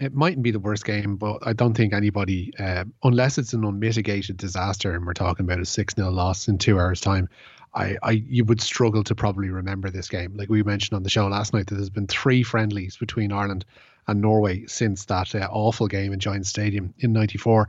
It 0.00 0.14
mightn't 0.14 0.42
be 0.42 0.50
the 0.50 0.58
worst 0.58 0.86
game, 0.86 1.16
but 1.16 1.38
I 1.42 1.52
don't 1.52 1.74
think 1.74 1.92
anybody, 1.92 2.52
uh, 2.58 2.84
unless 3.04 3.36
it's 3.36 3.52
an 3.52 3.64
unmitigated 3.64 4.38
disaster, 4.38 4.94
and 4.94 5.06
we're 5.06 5.12
talking 5.12 5.44
about 5.44 5.60
a 5.60 5.66
six 5.66 5.94
0 5.94 6.10
loss 6.10 6.48
in 6.48 6.56
two 6.56 6.80
hours' 6.80 7.02
time. 7.02 7.28
I, 7.74 7.96
I 8.02 8.10
you 8.12 8.44
would 8.46 8.60
struggle 8.60 9.04
to 9.04 9.14
probably 9.14 9.50
remember 9.50 9.90
this 9.90 10.08
game. 10.08 10.34
Like 10.34 10.48
we 10.48 10.62
mentioned 10.62 10.96
on 10.96 11.02
the 11.02 11.10
show 11.10 11.26
last 11.28 11.52
night, 11.52 11.66
that 11.66 11.74
there's 11.74 11.90
been 11.90 12.06
three 12.06 12.42
friendlies 12.42 12.96
between 12.96 13.30
Ireland 13.30 13.64
and 14.08 14.20
Norway 14.20 14.64
since 14.66 15.04
that 15.04 15.34
uh, 15.34 15.48
awful 15.52 15.86
game 15.86 16.12
in 16.12 16.18
Giant 16.18 16.46
Stadium 16.46 16.94
in 16.98 17.12
'94, 17.12 17.68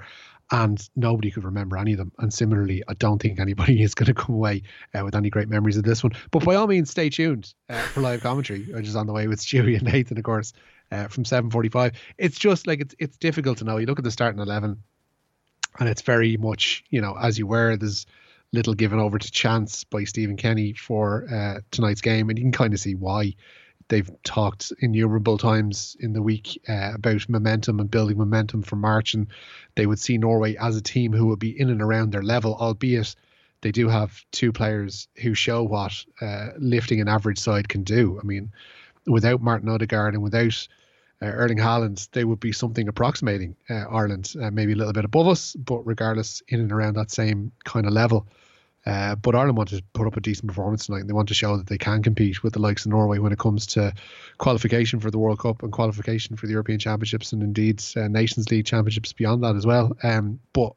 and 0.51 0.89
nobody 0.95 1.31
could 1.31 1.43
remember 1.43 1.77
any 1.77 1.91
of 1.91 1.97
them. 1.97 2.11
And 2.17 2.33
similarly, 2.33 2.81
I 2.87 2.93
don't 2.93 3.21
think 3.21 3.39
anybody 3.39 3.83
is 3.83 3.93
going 3.93 4.07
to 4.07 4.13
come 4.13 4.35
away 4.35 4.63
uh, 4.97 5.03
with 5.03 5.15
any 5.15 5.29
great 5.29 5.49
memories 5.49 5.77
of 5.77 5.83
this 5.83 6.01
one. 6.01 6.13
But 6.31 6.45
by 6.45 6.55
all 6.55 6.67
means, 6.67 6.89
stay 6.89 7.09
tuned 7.09 7.53
uh, 7.69 7.79
for 7.79 8.01
live 8.01 8.21
commentary, 8.21 8.63
which 8.63 8.87
is 8.87 8.95
on 8.95 9.05
the 9.05 9.13
way 9.13 9.27
with 9.27 9.39
Stewie 9.39 9.77
and 9.77 9.83
Nathan, 9.83 10.17
of 10.17 10.23
course, 10.23 10.53
uh, 10.91 11.07
from 11.07 11.23
7:45. 11.23 11.93
It's 12.17 12.37
just 12.37 12.67
like 12.67 12.81
it's 12.81 12.95
it's 12.99 13.17
difficult 13.17 13.59
to 13.59 13.63
know. 13.63 13.77
You 13.77 13.85
look 13.85 13.99
at 13.99 14.03
the 14.03 14.11
starting 14.11 14.41
eleven, 14.41 14.83
and 15.79 15.89
it's 15.89 16.01
very 16.01 16.37
much 16.37 16.83
you 16.89 17.01
know 17.01 17.15
as 17.19 17.39
you 17.39 17.47
were. 17.47 17.77
There's 17.77 18.05
little 18.53 18.73
given 18.73 18.99
over 18.99 19.17
to 19.17 19.31
chance 19.31 19.83
by 19.85 20.03
Stephen 20.03 20.35
Kenny 20.35 20.73
for 20.73 21.25
uh, 21.31 21.61
tonight's 21.71 22.01
game, 22.01 22.29
and 22.29 22.37
you 22.37 22.45
can 22.45 22.51
kind 22.51 22.73
of 22.73 22.79
see 22.79 22.95
why. 22.95 23.35
They've 23.87 24.09
talked 24.23 24.71
innumerable 24.79 25.37
times 25.37 25.97
in 25.99 26.13
the 26.13 26.21
week 26.21 26.61
uh, 26.69 26.91
about 26.93 27.27
momentum 27.27 27.79
and 27.81 27.91
building 27.91 28.17
momentum 28.17 28.63
for 28.63 28.77
March, 28.77 29.13
and 29.13 29.27
they 29.75 29.85
would 29.85 29.99
see 29.99 30.17
Norway 30.17 30.55
as 30.55 30.77
a 30.77 30.81
team 30.81 31.11
who 31.11 31.27
would 31.27 31.39
be 31.39 31.59
in 31.59 31.69
and 31.69 31.81
around 31.81 32.11
their 32.11 32.23
level, 32.23 32.55
albeit 32.55 33.15
they 33.61 33.71
do 33.71 33.89
have 33.89 34.23
two 34.31 34.51
players 34.51 35.07
who 35.21 35.33
show 35.33 35.63
what 35.63 36.05
uh, 36.21 36.49
lifting 36.57 37.01
an 37.01 37.09
average 37.09 37.37
side 37.37 37.67
can 37.67 37.83
do. 37.83 38.17
I 38.17 38.25
mean, 38.25 38.51
without 39.05 39.41
Martin 39.41 39.69
Odegaard 39.69 40.13
and 40.13 40.23
without 40.23 40.67
uh, 41.21 41.25
Erling 41.25 41.57
Haaland, 41.57 42.09
they 42.11 42.23
would 42.23 42.39
be 42.39 42.51
something 42.51 42.87
approximating 42.87 43.55
uh, 43.69 43.85
Ireland, 43.89 44.33
uh, 44.41 44.51
maybe 44.51 44.73
a 44.73 44.75
little 44.75 44.93
bit 44.93 45.05
above 45.05 45.27
us, 45.27 45.55
but 45.55 45.85
regardless, 45.85 46.41
in 46.47 46.59
and 46.59 46.71
around 46.71 46.95
that 46.95 47.11
same 47.11 47.51
kind 47.63 47.85
of 47.85 47.93
level. 47.93 48.27
Uh, 48.83 49.13
but 49.13 49.35
Ireland 49.35 49.57
want 49.57 49.69
to 49.69 49.83
put 49.93 50.07
up 50.07 50.17
a 50.17 50.21
decent 50.21 50.47
performance 50.47 50.87
tonight, 50.87 51.01
and 51.01 51.09
they 51.09 51.13
want 51.13 51.27
to 51.27 51.35
show 51.35 51.55
that 51.57 51.67
they 51.67 51.77
can 51.77 52.01
compete 52.01 52.41
with 52.41 52.53
the 52.53 52.59
likes 52.59 52.85
of 52.85 52.91
Norway 52.91 53.19
when 53.19 53.31
it 53.31 53.37
comes 53.37 53.67
to 53.67 53.93
qualification 54.39 54.99
for 54.99 55.11
the 55.11 55.19
World 55.19 55.37
Cup 55.37 55.61
and 55.61 55.71
qualification 55.71 56.35
for 56.35 56.47
the 56.47 56.53
European 56.53 56.79
Championships, 56.79 57.31
and 57.31 57.43
indeed 57.43 57.83
uh, 57.95 58.07
Nations 58.07 58.49
League 58.49 58.65
Championships 58.65 59.13
beyond 59.13 59.43
that 59.43 59.55
as 59.55 59.67
well. 59.67 59.95
Um, 60.01 60.39
but 60.53 60.73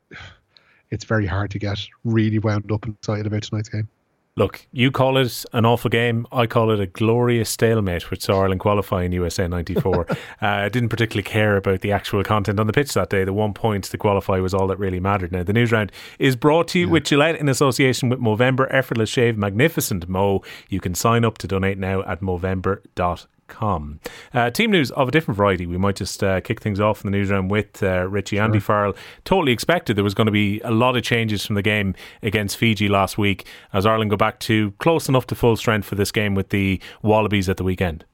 it's 0.90 1.06
very 1.06 1.26
hard 1.26 1.50
to 1.52 1.58
get 1.58 1.78
really 2.04 2.38
wound 2.38 2.70
up 2.70 2.84
and 2.84 2.94
excited 2.94 3.26
about 3.26 3.44
tonight's 3.44 3.70
game. 3.70 3.88
Look, 4.36 4.66
you 4.72 4.90
call 4.90 5.16
it 5.16 5.44
an 5.52 5.64
awful 5.64 5.88
game. 5.90 6.26
I 6.32 6.48
call 6.48 6.72
it 6.72 6.80
a 6.80 6.88
glorious 6.88 7.48
stalemate, 7.48 8.10
which 8.10 8.22
saw 8.22 8.40
Ireland 8.40 8.60
qualify 8.60 9.04
in 9.04 9.12
USA 9.12 9.46
94. 9.46 10.06
I 10.40 10.64
uh, 10.64 10.68
didn't 10.68 10.88
particularly 10.88 11.22
care 11.22 11.56
about 11.56 11.82
the 11.82 11.92
actual 11.92 12.24
content 12.24 12.58
on 12.58 12.66
the 12.66 12.72
pitch 12.72 12.94
that 12.94 13.10
day. 13.10 13.22
The 13.22 13.32
one 13.32 13.54
point 13.54 13.84
to 13.84 13.96
qualify 13.96 14.40
was 14.40 14.52
all 14.52 14.66
that 14.66 14.78
really 14.80 14.98
mattered. 14.98 15.30
Now, 15.30 15.44
the 15.44 15.52
news 15.52 15.70
round 15.70 15.92
is 16.18 16.34
brought 16.34 16.66
to 16.68 16.80
you 16.80 16.86
yeah. 16.86 16.92
with 16.92 17.04
Gillette 17.04 17.36
in 17.36 17.48
association 17.48 18.08
with 18.08 18.18
Movember 18.18 18.66
Effortless 18.70 19.08
Shave 19.08 19.38
Magnificent 19.38 20.08
Mo. 20.08 20.42
You 20.68 20.80
can 20.80 20.96
sign 20.96 21.24
up 21.24 21.38
to 21.38 21.46
donate 21.46 21.78
now 21.78 22.02
at 22.02 22.20
movember.com 22.20 23.28
com. 23.54 24.00
Uh, 24.32 24.50
team 24.50 24.70
news 24.70 24.90
of 24.90 25.08
a 25.08 25.10
different 25.10 25.36
variety. 25.36 25.66
We 25.66 25.78
might 25.78 25.96
just 25.96 26.22
uh, 26.22 26.40
kick 26.40 26.60
things 26.60 26.80
off 26.80 27.04
in 27.04 27.10
the 27.10 27.16
newsroom 27.16 27.48
with 27.48 27.82
uh, 27.82 28.08
Richie 28.08 28.36
sure. 28.36 28.44
Andy 28.44 28.60
Farrell. 28.60 28.94
Totally 29.24 29.52
expected 29.52 29.96
there 29.96 30.04
was 30.04 30.14
going 30.14 30.26
to 30.26 30.32
be 30.32 30.60
a 30.60 30.70
lot 30.70 30.96
of 30.96 31.02
changes 31.02 31.46
from 31.46 31.54
the 31.54 31.62
game 31.62 31.94
against 32.22 32.56
Fiji 32.56 32.88
last 32.88 33.16
week 33.16 33.46
as 33.72 33.86
Ireland 33.86 34.10
go 34.10 34.16
back 34.16 34.40
to 34.40 34.72
close 34.72 35.08
enough 35.08 35.26
to 35.28 35.34
full 35.34 35.56
strength 35.56 35.86
for 35.86 35.94
this 35.94 36.10
game 36.10 36.34
with 36.34 36.48
the 36.50 36.80
Wallabies 37.02 37.48
at 37.48 37.56
the 37.56 37.64
weekend. 37.64 38.04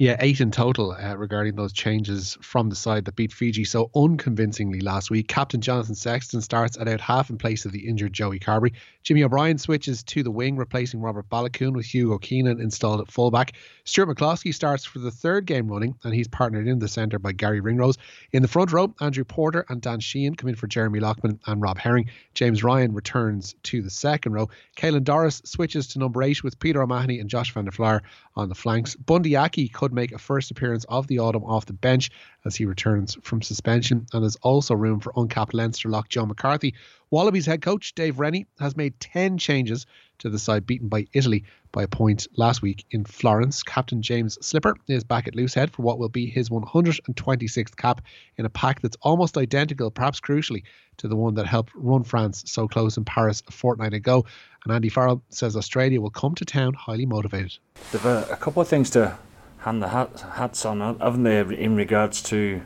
Yeah, 0.00 0.16
eight 0.18 0.40
in 0.40 0.50
total 0.50 0.90
uh, 0.90 1.14
regarding 1.14 1.54
those 1.54 1.72
changes 1.72 2.36
from 2.42 2.68
the 2.68 2.74
side 2.74 3.04
that 3.04 3.14
beat 3.14 3.32
Fiji 3.32 3.62
so 3.62 3.92
unconvincingly 3.94 4.80
last 4.80 5.08
week. 5.08 5.28
Captain 5.28 5.60
Jonathan 5.60 5.94
Sexton 5.94 6.40
starts 6.40 6.76
at 6.76 6.88
out 6.88 7.00
half 7.00 7.30
in 7.30 7.38
place 7.38 7.64
of 7.64 7.70
the 7.70 7.86
injured 7.86 8.12
Joey 8.12 8.40
Carbery. 8.40 8.72
Jimmy 9.04 9.22
O'Brien 9.22 9.56
switches 9.56 10.02
to 10.02 10.24
the 10.24 10.32
wing, 10.32 10.56
replacing 10.56 11.00
Robert 11.00 11.28
Baloucoune 11.28 11.74
with 11.74 11.86
Hugo 11.86 12.18
Keenan 12.18 12.60
installed 12.60 13.02
at 13.02 13.08
fullback. 13.08 13.52
Stuart 13.84 14.08
McCloskey 14.08 14.52
starts 14.52 14.84
for 14.84 14.98
the 14.98 15.12
third 15.12 15.46
game 15.46 15.68
running, 15.68 15.94
and 16.02 16.12
he's 16.12 16.26
partnered 16.26 16.66
in 16.66 16.80
the 16.80 16.88
centre 16.88 17.20
by 17.20 17.30
Garry 17.30 17.60
Ringrose. 17.60 17.96
In 18.32 18.42
the 18.42 18.48
front 18.48 18.72
row, 18.72 18.92
Andrew 19.00 19.22
Porter 19.22 19.64
and 19.68 19.80
Dan 19.80 20.00
Sheehan 20.00 20.34
come 20.34 20.48
in 20.48 20.56
for 20.56 20.66
Jeremy 20.66 20.98
Loughman 20.98 21.38
and 21.46 21.62
Rob 21.62 21.78
Herring. 21.78 22.10
James 22.32 22.64
Ryan 22.64 22.94
returns 22.94 23.54
to 23.62 23.80
the 23.80 23.90
second 23.90 24.32
row. 24.32 24.48
Caelan 24.76 25.04
Doris 25.04 25.40
switches 25.44 25.86
to 25.88 26.00
number 26.00 26.20
eight 26.24 26.42
with 26.42 26.58
Peter 26.58 26.82
O'Mahony 26.82 27.20
and 27.20 27.30
Josh 27.30 27.52
van 27.52 27.66
der 27.66 27.70
Flier 27.70 28.02
on 28.34 28.48
the 28.48 28.56
flanks. 28.56 28.96
Bundee 28.96 29.36
Aki 29.36 29.68
could 29.84 29.92
make 29.92 30.12
a 30.12 30.18
first 30.18 30.50
appearance 30.50 30.84
of 30.88 31.06
the 31.08 31.18
autumn 31.18 31.44
off 31.44 31.66
the 31.66 31.74
bench 31.74 32.10
as 32.46 32.56
he 32.56 32.64
returns 32.64 33.18
from 33.22 33.42
suspension, 33.42 34.06
and 34.14 34.22
there's 34.22 34.36
also 34.36 34.74
room 34.74 34.98
for 34.98 35.12
uncapped 35.14 35.52
Leinster 35.52 35.90
lock 35.90 36.08
Joe 36.08 36.24
McCarthy. 36.24 36.74
Wallabies 37.10 37.44
head 37.44 37.60
coach 37.60 37.94
Dave 37.94 38.18
Rennie 38.18 38.46
has 38.58 38.78
made 38.78 38.98
10 38.98 39.36
changes 39.36 39.84
to 40.20 40.30
the 40.30 40.38
side 40.38 40.66
beaten 40.66 40.88
by 40.88 41.06
Italy 41.12 41.44
by 41.70 41.82
a 41.82 41.88
point 41.88 42.26
last 42.36 42.62
week 42.62 42.86
in 42.92 43.04
Florence. 43.04 43.62
Captain 43.62 44.00
James 44.00 44.38
Slipper 44.40 44.74
is 44.88 45.04
back 45.04 45.28
at 45.28 45.34
loosehead 45.34 45.70
for 45.70 45.82
what 45.82 45.98
will 45.98 46.08
be 46.08 46.26
his 46.26 46.48
126th 46.48 47.76
cap 47.76 48.00
in 48.38 48.46
a 48.46 48.50
pack 48.50 48.80
that's 48.80 48.96
almost 49.02 49.36
identical, 49.36 49.90
perhaps 49.90 50.18
crucially, 50.18 50.62
to 50.96 51.08
the 51.08 51.16
one 51.16 51.34
that 51.34 51.46
helped 51.46 51.72
run 51.74 52.04
France 52.04 52.42
so 52.46 52.66
close 52.66 52.96
in 52.96 53.04
Paris 53.04 53.42
a 53.48 53.52
fortnight 53.52 53.92
ago. 53.92 54.24
And 54.64 54.72
Andy 54.72 54.88
Farrell 54.88 55.22
says 55.28 55.56
Australia 55.56 56.00
will 56.00 56.10
come 56.10 56.34
to 56.36 56.46
town 56.46 56.72
highly 56.72 57.04
motivated. 57.04 57.58
They've 57.92 58.06
a, 58.06 58.26
a 58.30 58.36
couple 58.36 58.62
of 58.62 58.68
things 58.68 58.88
to 58.90 59.18
hand 59.64 59.82
the 59.82 59.88
hat, 59.88 60.20
hats 60.34 60.66
on, 60.66 60.80
haven't 60.80 61.22
they, 61.22 61.40
in 61.40 61.74
regards 61.74 62.22
to 62.22 62.60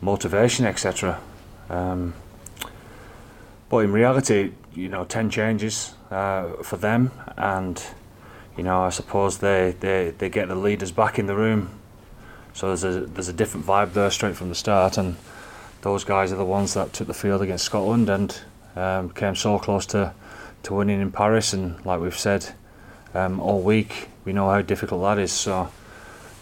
motivation, 0.00 0.64
etc. 0.64 1.20
Um, 1.68 2.14
but 3.68 3.78
in 3.78 3.92
reality, 3.92 4.52
you 4.74 4.88
know, 4.88 5.04
10 5.04 5.28
changes 5.28 5.92
uh, 6.10 6.48
for 6.62 6.78
them, 6.78 7.10
and, 7.36 7.82
you 8.56 8.62
know, 8.62 8.80
I 8.80 8.88
suppose 8.88 9.38
they, 9.38 9.74
they, 9.80 10.14
they 10.16 10.30
get 10.30 10.48
the 10.48 10.54
leaders 10.54 10.92
back 10.92 11.18
in 11.18 11.26
the 11.26 11.34
room. 11.34 11.68
So 12.54 12.68
there's 12.68 12.84
a, 12.84 13.00
there's 13.00 13.28
a 13.28 13.34
different 13.34 13.66
vibe 13.66 13.92
there 13.92 14.10
straight 14.10 14.34
from 14.34 14.48
the 14.48 14.54
start, 14.54 14.96
and 14.96 15.16
those 15.82 16.04
guys 16.04 16.32
are 16.32 16.36
the 16.36 16.44
ones 16.44 16.72
that 16.72 16.94
took 16.94 17.06
the 17.06 17.14
field 17.14 17.42
against 17.42 17.66
Scotland 17.66 18.08
and 18.08 18.40
um, 18.76 19.10
came 19.10 19.34
so 19.34 19.58
close 19.58 19.84
to, 19.86 20.14
to 20.62 20.74
winning 20.74 21.02
in 21.02 21.12
Paris. 21.12 21.52
And 21.52 21.84
like 21.84 22.00
we've 22.00 22.18
said 22.18 22.54
um, 23.14 23.40
all 23.40 23.60
week, 23.60 24.08
we 24.24 24.32
know 24.32 24.48
how 24.48 24.62
difficult 24.62 25.02
that 25.02 25.18
is. 25.22 25.32
So, 25.32 25.70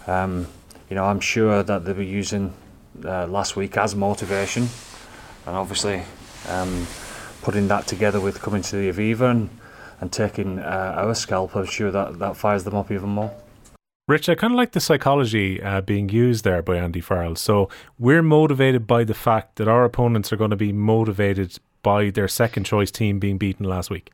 um, 0.07 0.47
you 0.89 0.95
know, 0.97 1.05
I'm 1.05 1.21
sure 1.21 1.63
that 1.63 1.85
they 1.85 1.93
were 1.93 2.03
using 2.03 2.53
uh, 3.05 3.27
last 3.27 3.57
week 3.57 3.77
as 3.77 3.95
motivation, 3.95 4.69
and 5.47 5.57
obviously 5.57 6.03
um, 6.49 6.87
putting 7.43 7.69
that 7.69 7.87
together 7.87 8.21
with 8.21 8.41
coming 8.41 8.63
to 8.63 8.77
the 8.77 8.91
Aviva 8.91 9.31
and, 9.31 9.51
and 10.01 10.13
taking 10.13 10.59
uh, 10.59 10.95
our 10.97 11.15
scalp, 11.15 11.55
I'm 11.57 11.67
sure 11.67 11.91
that, 11.91 12.19
that 12.19 12.37
fires 12.37 12.65
them 12.65 12.75
up 12.75 12.91
even 12.91 13.09
more. 13.09 13.33
Rich, 14.09 14.29
I 14.29 14.37
kind 14.37 14.53
of 14.53 14.57
like 14.57 14.71
the 14.71 14.81
psychology 14.81 15.61
uh, 15.61 15.81
being 15.81 16.09
used 16.09 16.45
there 16.45 16.63
by 16.63 16.77
Andy 16.77 17.01
Farrell. 17.01 17.35
So 17.35 17.69
we're 17.99 18.23
motivated 18.23 18.87
by 18.87 19.03
the 19.03 19.15
fact 19.15 19.57
that 19.57 19.67
our 19.67 19.85
opponents 19.85 20.33
are 20.33 20.37
going 20.37 20.51
to 20.51 20.57
be 20.57 20.73
motivated 20.73 21.59
by 21.83 22.11
their 22.11 22.29
second 22.29 22.65
choice 22.65 22.93
team 22.93 23.19
being 23.19 23.37
beaten 23.37 23.67
last 23.67 23.91
week. 23.91 24.13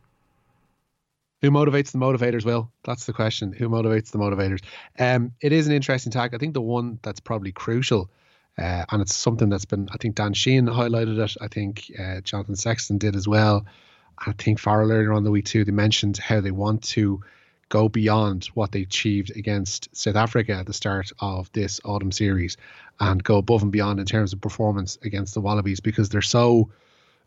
Who 1.43 1.51
motivates 1.51 1.91
the 1.91 1.99
motivators? 1.99 2.45
Will 2.45 2.71
that's 2.85 3.05
the 3.05 3.13
question. 3.13 3.53
Who 3.53 3.69
motivates 3.69 4.13
the 4.13 4.19
motivators? 4.19 4.63
Um, 4.99 5.33
it 5.41 5.53
is 5.53 5.67
an 5.67 5.73
interesting 5.73 6.13
tag. 6.13 6.35
I 6.35 6.39
think 6.39 6.55
the 6.55 6.61
one 6.61 7.01
that's 7.03 7.19
probably 7.19 7.51
crucial, 7.51 8.11
uh, 8.57 8.85
and 8.91 9.03
it's 9.03 9.15
something 9.15 9.49
that's 9.49 9.65
been. 9.65 9.89
I 9.93 9.97
think 9.97 10.15
Dan 10.15 10.35
Sheehan 10.35 10.67
highlighted 10.67 11.19
it. 11.19 11.37
I 11.41 11.49
think 11.49 11.91
uh, 11.99 12.21
Jonathan 12.21 12.55
Sexton 12.55 12.99
did 12.99 13.17
as 13.17 13.27
well. 13.27 13.67
I 14.25 14.33
think 14.33 14.61
Farrell 14.61 14.93
earlier 14.93 15.13
on 15.13 15.25
the 15.25 15.33
week 15.33 15.47
too. 15.47 15.65
They 15.65 15.73
mentioned 15.73 16.17
how 16.17 16.41
they 16.41 16.53
want 16.53 16.85
to 16.91 17.23
go 17.71 17.89
beyond 17.89 18.45
what 18.55 18.71
they 18.71 18.83
achieved 18.83 19.35
against 19.35 19.89
South 19.97 20.15
Africa 20.15 20.53
at 20.53 20.67
the 20.67 20.73
start 20.73 21.11
of 21.19 21.51
this 21.53 21.81
autumn 21.85 22.13
series, 22.13 22.57
and 23.01 23.25
go 23.25 23.39
above 23.39 23.63
and 23.63 23.73
beyond 23.73 23.99
in 23.99 24.07
terms 24.07 24.33
of 24.33 24.41
performance 24.41 24.97
against 25.03 25.35
the 25.35 25.41
Wallabies 25.41 25.81
because 25.81 26.09
they're 26.09 26.23
so 26.23 26.71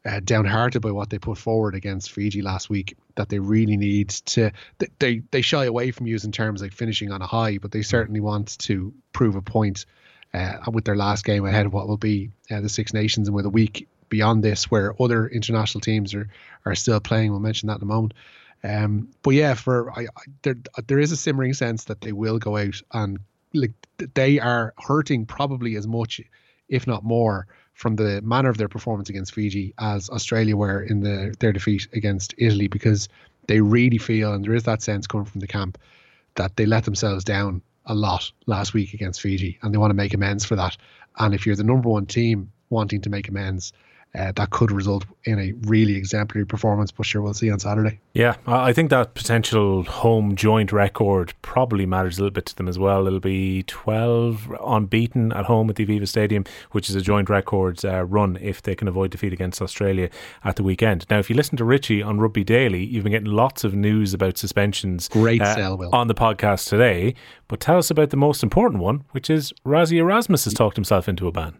uh, 0.05 0.19
downhearted 0.23 0.81
by 0.81 0.91
what 0.91 1.09
they 1.09 1.17
put 1.17 1.37
forward 1.37 1.73
against 1.73 2.11
Fiji 2.11 2.41
last 2.41 2.69
week 2.69 2.95
that 3.15 3.29
they 3.29 3.39
really 3.39 3.75
need 3.77 4.09
to 4.09 4.51
they 4.99 5.21
they 5.31 5.41
shy 5.41 5.65
away 5.65 5.91
from 5.91 6.05
using 6.05 6.31
terms 6.31 6.61
like 6.61 6.73
finishing 6.73 7.11
on 7.11 7.21
a 7.21 7.27
high 7.27 7.57
but 7.57 7.71
they 7.71 7.81
certainly 7.81 8.19
want 8.19 8.57
to 8.59 8.93
prove 9.13 9.35
a 9.35 9.41
point 9.41 9.85
uh, 10.33 10.57
with 10.71 10.85
their 10.85 10.95
last 10.95 11.25
game 11.25 11.45
ahead 11.45 11.65
of 11.65 11.73
what 11.73 11.87
will 11.87 11.97
be 11.97 12.29
uh, 12.51 12.61
the 12.61 12.69
Six 12.69 12.93
Nations 12.93 13.27
and 13.27 13.35
with 13.35 13.45
a 13.45 13.49
week 13.49 13.87
beyond 14.09 14.43
this 14.43 14.69
where 14.69 14.93
other 15.01 15.27
international 15.27 15.81
teams 15.81 16.13
are 16.13 16.29
are 16.65 16.75
still 16.75 16.99
playing. 16.99 17.31
We'll 17.31 17.39
mention 17.39 17.67
that 17.67 17.77
in 17.77 17.83
a 17.83 17.85
moment. 17.85 18.13
Um, 18.63 19.09
but 19.23 19.31
yeah 19.31 19.53
for 19.55 19.91
I, 19.91 20.03
I 20.03 20.21
there 20.43 20.55
there 20.87 20.99
is 20.99 21.11
a 21.11 21.17
simmering 21.17 21.53
sense 21.53 21.85
that 21.85 22.01
they 22.01 22.11
will 22.11 22.37
go 22.37 22.57
out 22.57 22.81
and 22.91 23.19
like 23.53 23.73
they 24.13 24.39
are 24.39 24.73
hurting 24.77 25.25
probably 25.25 25.75
as 25.75 25.87
much 25.87 26.21
if 26.67 26.85
not 26.85 27.03
more 27.03 27.47
from 27.75 27.97
the 27.97 28.21
manner 28.21 28.49
of 28.49 28.57
their 28.57 28.69
performance 28.69 29.09
against 29.09 29.33
Fiji 29.33 29.73
as 29.77 30.09
Australia 30.09 30.55
were 30.55 30.81
in 30.81 31.01
the, 31.01 31.35
their 31.39 31.51
defeat 31.51 31.87
against 31.93 32.33
Italy 32.37 32.67
because 32.67 33.09
they 33.47 33.59
really 33.59 33.97
feel, 33.97 34.33
and 34.33 34.43
there 34.43 34.55
is 34.55 34.63
that 34.63 34.81
sense 34.81 35.05
coming 35.05 35.25
from 35.25 35.41
the 35.41 35.47
camp, 35.47 35.77
that 36.35 36.55
they 36.55 36.65
let 36.65 36.85
themselves 36.85 37.23
down 37.23 37.61
a 37.85 37.93
lot 37.93 38.31
last 38.45 38.73
week 38.73 38.93
against 38.93 39.21
Fiji 39.21 39.59
and 39.61 39.73
they 39.73 39.77
want 39.77 39.91
to 39.91 39.95
make 39.95 40.13
amends 40.13 40.45
for 40.45 40.55
that. 40.55 40.77
And 41.19 41.33
if 41.35 41.45
you're 41.45 41.55
the 41.55 41.63
number 41.63 41.89
one 41.89 42.05
team 42.05 42.51
wanting 42.69 43.01
to 43.01 43.09
make 43.09 43.27
amends, 43.27 43.73
uh, 44.17 44.31
that 44.35 44.49
could 44.49 44.71
result 44.71 45.05
in 45.25 45.39
a 45.39 45.53
really 45.67 45.95
exemplary 45.95 46.45
performance. 46.45 46.91
But 46.91 47.05
sure, 47.05 47.21
we'll 47.21 47.33
see 47.33 47.49
on 47.49 47.59
Saturday. 47.59 47.99
Yeah, 48.13 48.35
I 48.47 48.73
think 48.73 48.89
that 48.91 49.13
potential 49.13 49.83
home 49.83 50.35
joint 50.35 50.71
record 50.71 51.33
probably 51.41 51.85
matters 51.85 52.17
a 52.17 52.21
little 52.21 52.33
bit 52.33 52.45
to 52.47 52.55
them 52.55 52.67
as 52.67 52.79
well. 52.79 53.07
It'll 53.07 53.19
be 53.19 53.63
12 53.63 54.55
unbeaten 54.65 55.31
at 55.33 55.45
home 55.45 55.69
at 55.69 55.75
the 55.75 55.85
Aviva 55.85 56.07
Stadium, 56.07 56.45
which 56.71 56.89
is 56.89 56.95
a 56.95 57.01
joint 57.01 57.29
records 57.29 57.83
uh, 57.83 58.05
run 58.05 58.37
if 58.41 58.61
they 58.61 58.75
can 58.75 58.87
avoid 58.87 59.11
defeat 59.11 59.33
against 59.33 59.61
Australia 59.61 60.09
at 60.43 60.55
the 60.55 60.63
weekend. 60.63 61.05
Now, 61.09 61.19
if 61.19 61.29
you 61.29 61.35
listen 61.35 61.57
to 61.57 61.65
Richie 61.65 62.01
on 62.01 62.19
Rugby 62.19 62.43
Daily, 62.43 62.83
you've 62.83 63.03
been 63.03 63.11
getting 63.11 63.31
lots 63.31 63.63
of 63.63 63.73
news 63.73 64.13
about 64.13 64.37
suspensions 64.37 65.09
Great 65.09 65.41
uh, 65.41 65.55
sell, 65.55 65.77
Will. 65.77 65.89
on 65.93 66.07
the 66.07 66.15
podcast 66.15 66.69
today. 66.69 67.15
But 67.47 67.59
tell 67.59 67.77
us 67.77 67.91
about 67.91 68.09
the 68.09 68.17
most 68.17 68.43
important 68.43 68.81
one, 68.81 69.03
which 69.11 69.29
is 69.29 69.53
Rassie 69.65 69.97
Erasmus 69.97 70.45
has 70.45 70.53
talked 70.53 70.77
himself 70.77 71.09
into 71.09 71.27
a 71.27 71.31
ban. 71.31 71.57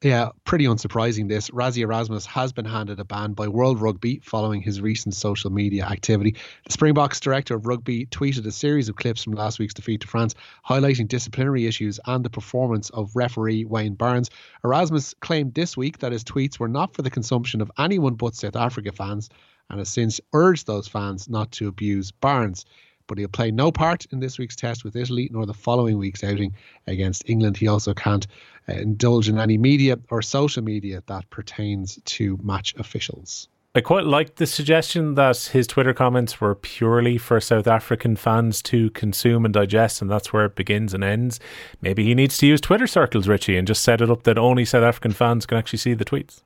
Yeah, 0.00 0.28
pretty 0.44 0.64
unsurprising 0.66 1.28
this. 1.28 1.50
Rassie 1.50 1.82
Erasmus 1.82 2.24
has 2.26 2.52
been 2.52 2.64
handed 2.64 3.00
a 3.00 3.04
ban 3.04 3.32
by 3.32 3.48
World 3.48 3.80
Rugby 3.80 4.20
following 4.22 4.62
his 4.62 4.80
recent 4.80 5.12
social 5.12 5.50
media 5.50 5.86
activity. 5.86 6.36
The 6.66 6.72
Springboks 6.72 7.18
director 7.18 7.56
of 7.56 7.66
rugby 7.66 8.06
tweeted 8.06 8.46
a 8.46 8.52
series 8.52 8.88
of 8.88 8.94
clips 8.94 9.24
from 9.24 9.32
last 9.32 9.58
week's 9.58 9.74
defeat 9.74 10.02
to 10.02 10.06
France, 10.06 10.36
highlighting 10.64 11.08
disciplinary 11.08 11.66
issues 11.66 11.98
and 12.06 12.24
the 12.24 12.30
performance 12.30 12.90
of 12.90 13.16
referee 13.16 13.64
Wayne 13.64 13.94
Barnes. 13.94 14.30
Erasmus 14.62 15.14
claimed 15.18 15.54
this 15.54 15.76
week 15.76 15.98
that 15.98 16.12
his 16.12 16.22
tweets 16.22 16.60
were 16.60 16.68
not 16.68 16.94
for 16.94 17.02
the 17.02 17.10
consumption 17.10 17.60
of 17.60 17.72
anyone 17.76 18.14
but 18.14 18.36
South 18.36 18.54
Africa 18.54 18.92
fans 18.92 19.28
and 19.68 19.80
has 19.80 19.88
since 19.88 20.20
urged 20.32 20.68
those 20.68 20.86
fans 20.86 21.28
not 21.28 21.50
to 21.50 21.66
abuse 21.66 22.12
Barnes 22.12 22.66
but 23.08 23.18
he'll 23.18 23.26
play 23.26 23.50
no 23.50 23.72
part 23.72 24.06
in 24.12 24.20
this 24.20 24.38
week's 24.38 24.54
test 24.54 24.84
with 24.84 24.94
Italy 24.94 25.28
nor 25.32 25.44
the 25.44 25.54
following 25.54 25.98
week's 25.98 26.22
outing 26.22 26.54
against 26.86 27.28
England. 27.28 27.56
He 27.56 27.66
also 27.66 27.92
can't 27.94 28.26
uh, 28.68 28.74
indulge 28.74 29.28
in 29.28 29.38
any 29.38 29.58
media 29.58 29.98
or 30.10 30.22
social 30.22 30.62
media 30.62 31.02
that 31.06 31.28
pertains 31.30 31.98
to 32.04 32.38
match 32.42 32.74
officials. 32.78 33.48
I 33.74 33.80
quite 33.80 34.06
like 34.06 34.36
the 34.36 34.46
suggestion 34.46 35.14
that 35.14 35.36
his 35.52 35.66
Twitter 35.66 35.92
comments 35.92 36.40
were 36.40 36.54
purely 36.54 37.18
for 37.18 37.38
South 37.38 37.66
African 37.66 38.16
fans 38.16 38.62
to 38.62 38.90
consume 38.90 39.44
and 39.44 39.52
digest, 39.52 40.00
and 40.00 40.10
that's 40.10 40.32
where 40.32 40.46
it 40.46 40.56
begins 40.56 40.94
and 40.94 41.04
ends. 41.04 41.38
Maybe 41.82 42.04
he 42.04 42.14
needs 42.14 42.38
to 42.38 42.46
use 42.46 42.60
Twitter 42.60 42.86
circles, 42.86 43.28
Richie, 43.28 43.56
and 43.56 43.68
just 43.68 43.82
set 43.84 44.00
it 44.00 44.10
up 44.10 44.22
that 44.24 44.38
only 44.38 44.64
South 44.64 44.84
African 44.84 45.12
fans 45.12 45.44
can 45.46 45.58
actually 45.58 45.78
see 45.78 45.94
the 45.94 46.04
tweets. 46.04 46.42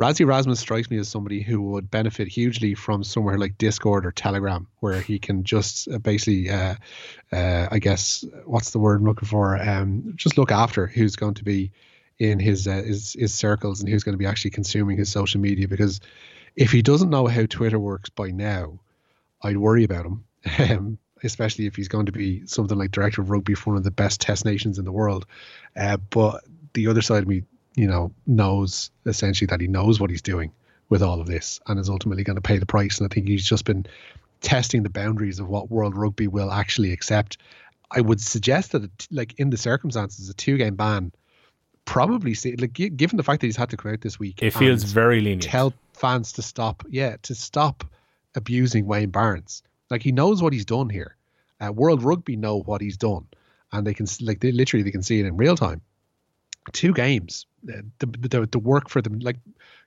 Rassie 0.00 0.20
Erasmus 0.20 0.60
strikes 0.60 0.90
me 0.90 0.98
as 0.98 1.08
somebody 1.08 1.42
who 1.42 1.60
would 1.60 1.90
benefit 1.90 2.28
hugely 2.28 2.74
from 2.74 3.02
somewhere 3.02 3.36
like 3.36 3.58
Discord 3.58 4.06
or 4.06 4.12
Telegram, 4.12 4.68
where 4.78 5.00
he 5.00 5.18
can 5.18 5.42
just 5.42 5.88
uh, 5.88 5.98
basically, 5.98 6.48
uh, 6.50 6.76
uh, 7.32 7.68
I 7.70 7.80
guess, 7.80 8.24
what's 8.44 8.70
the 8.70 8.78
word 8.78 9.00
I'm 9.00 9.06
looking 9.06 9.28
for? 9.28 9.60
Um, 9.60 10.12
just 10.14 10.38
look 10.38 10.52
after 10.52 10.86
who's 10.86 11.16
going 11.16 11.34
to 11.34 11.44
be 11.44 11.72
in 12.20 12.38
his, 12.38 12.68
uh, 12.68 12.82
his 12.82 13.14
his 13.14 13.34
circles 13.34 13.80
and 13.80 13.88
who's 13.88 14.04
going 14.04 14.14
to 14.14 14.18
be 14.18 14.26
actually 14.26 14.52
consuming 14.52 14.98
his 14.98 15.10
social 15.10 15.40
media. 15.40 15.66
Because 15.66 16.00
if 16.54 16.70
he 16.70 16.80
doesn't 16.80 17.10
know 17.10 17.26
how 17.26 17.46
Twitter 17.46 17.78
works 17.78 18.08
by 18.08 18.30
now, 18.30 18.78
I'd 19.42 19.56
worry 19.56 19.84
about 19.84 20.06
him. 20.06 20.24
Um, 20.58 20.98
especially 21.24 21.66
if 21.66 21.74
he's 21.74 21.88
going 21.88 22.06
to 22.06 22.12
be 22.12 22.46
something 22.46 22.78
like 22.78 22.92
director 22.92 23.20
of 23.20 23.28
rugby 23.28 23.54
for 23.54 23.70
one 23.70 23.76
of 23.76 23.82
the 23.82 23.90
best 23.90 24.20
test 24.20 24.44
nations 24.44 24.78
in 24.78 24.84
the 24.84 24.92
world. 24.92 25.26
Uh, 25.74 25.96
but 25.96 26.44
the 26.74 26.86
other 26.86 27.02
side 27.02 27.24
of 27.24 27.28
me 27.28 27.42
you 27.78 27.86
know, 27.86 28.12
knows 28.26 28.90
essentially 29.06 29.46
that 29.46 29.60
he 29.60 29.68
knows 29.68 30.00
what 30.00 30.10
he's 30.10 30.22
doing 30.22 30.52
with 30.88 31.02
all 31.02 31.20
of 31.20 31.26
this 31.26 31.60
and 31.66 31.78
is 31.78 31.88
ultimately 31.88 32.24
going 32.24 32.36
to 32.36 32.42
pay 32.42 32.58
the 32.58 32.66
price. 32.66 32.98
And 32.98 33.10
I 33.10 33.14
think 33.14 33.28
he's 33.28 33.46
just 33.46 33.64
been 33.64 33.86
testing 34.40 34.82
the 34.82 34.90
boundaries 34.90 35.38
of 35.38 35.48
what 35.48 35.70
World 35.70 35.94
Rugby 35.94 36.26
will 36.26 36.50
actually 36.50 36.92
accept. 36.92 37.38
I 37.90 38.00
would 38.00 38.20
suggest 38.20 38.72
that, 38.72 39.06
like 39.10 39.34
in 39.38 39.50
the 39.50 39.56
circumstances, 39.56 40.28
a 40.28 40.34
two-game 40.34 40.74
ban 40.74 41.12
probably 41.84 42.34
see 42.34 42.54
like 42.56 42.74
given 42.74 43.16
the 43.16 43.22
fact 43.22 43.40
that 43.40 43.46
he's 43.46 43.56
had 43.56 43.70
to 43.70 43.76
come 43.76 43.92
out 43.92 44.02
this 44.02 44.18
week. 44.18 44.42
It 44.42 44.52
feels 44.52 44.82
very 44.82 45.20
lenient. 45.20 45.42
Tell 45.42 45.72
fans 45.94 46.32
to 46.32 46.42
stop, 46.42 46.84
yeah, 46.90 47.16
to 47.22 47.34
stop 47.34 47.84
abusing 48.34 48.86
Wayne 48.86 49.10
Barnes. 49.10 49.62
Like 49.88 50.02
he 50.02 50.12
knows 50.12 50.42
what 50.42 50.52
he's 50.52 50.66
done 50.66 50.90
here. 50.90 51.16
Uh, 51.60 51.72
World 51.72 52.02
Rugby 52.02 52.36
know 52.36 52.60
what 52.60 52.80
he's 52.82 52.96
done, 52.96 53.26
and 53.72 53.86
they 53.86 53.94
can 53.94 54.06
like 54.20 54.40
they 54.40 54.52
literally 54.52 54.82
they 54.82 54.90
can 54.90 55.02
see 55.02 55.20
it 55.20 55.26
in 55.26 55.36
real 55.36 55.56
time. 55.56 55.80
Two 56.72 56.92
games, 56.92 57.46
uh, 57.68 57.82
the, 57.98 58.06
the 58.06 58.46
the 58.46 58.58
work 58.58 58.88
for 58.88 59.02
them. 59.02 59.18
Like 59.18 59.36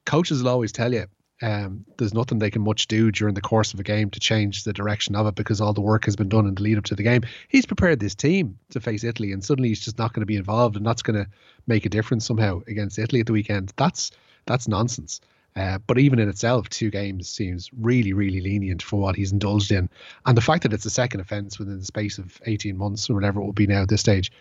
coaches 0.06 0.42
will 0.42 0.50
always 0.50 0.72
tell 0.72 0.94
you, 0.94 1.06
um, 1.42 1.86
there's 1.98 2.14
nothing 2.14 2.40
they 2.40 2.52
can 2.52 2.62
much 2.62 2.88
do 2.88 3.12
during 3.12 3.34
the 3.34 3.42
course 3.42 3.74
of 3.74 3.80
a 3.80 3.84
game 3.84 4.10
to 4.12 4.20
change 4.20 4.64
the 4.64 4.74
direction 4.74 5.16
of 5.16 5.26
it 5.28 5.36
because 5.36 5.60
all 5.60 5.74
the 5.74 5.82
work 5.82 6.06
has 6.06 6.16
been 6.16 6.30
done 6.30 6.46
in 6.46 6.56
the 6.56 6.62
lead 6.62 6.78
up 6.78 6.86
to 6.86 6.96
the 6.96 7.04
game. 7.04 7.24
He's 7.48 7.66
prepared 7.66 8.00
this 8.00 8.16
team 8.16 8.60
to 8.70 8.80
face 8.80 9.04
Italy, 9.04 9.32
and 9.32 9.44
suddenly 9.44 9.70
he's 9.70 9.84
just 9.84 9.98
not 9.98 10.14
going 10.14 10.22
to 10.22 10.28
be 10.28 10.36
involved, 10.36 10.76
and 10.76 10.86
that's 10.86 11.02
going 11.02 11.24
to 11.24 11.30
make 11.68 11.86
a 11.86 11.90
difference 11.90 12.26
somehow 12.26 12.62
against 12.68 13.00
Italy 13.00 13.22
at 13.22 13.26
the 13.26 13.34
weekend. 13.34 13.74
That's 13.76 14.12
that's 14.46 14.68
nonsense. 14.68 15.22
Uh, 15.56 15.80
but 15.86 15.98
even 15.98 16.20
in 16.20 16.30
itself, 16.30 16.70
two 16.70 16.90
games 16.90 17.28
seems 17.28 17.70
really, 17.78 18.14
really 18.14 18.40
lenient 18.40 18.82
for 18.82 19.00
what 19.02 19.16
he's 19.16 19.34
indulged 19.34 19.72
in. 19.72 19.90
And 20.26 20.38
the 20.38 20.42
fact 20.42 20.64
that 20.64 20.72
it's 20.72 20.86
a 20.86 20.90
second 20.90 21.20
offence 21.20 21.60
within 21.60 21.80
the 21.80 21.86
space 21.86 22.18
of 22.18 22.40
18 22.46 22.78
months 22.78 23.10
or 23.10 23.16
whatever 23.16 23.42
it 23.42 23.44
will 23.44 23.52
be 23.52 23.68
now 23.68 23.82
at 23.82 23.90
this 23.90 24.00
stage, 24.00 24.32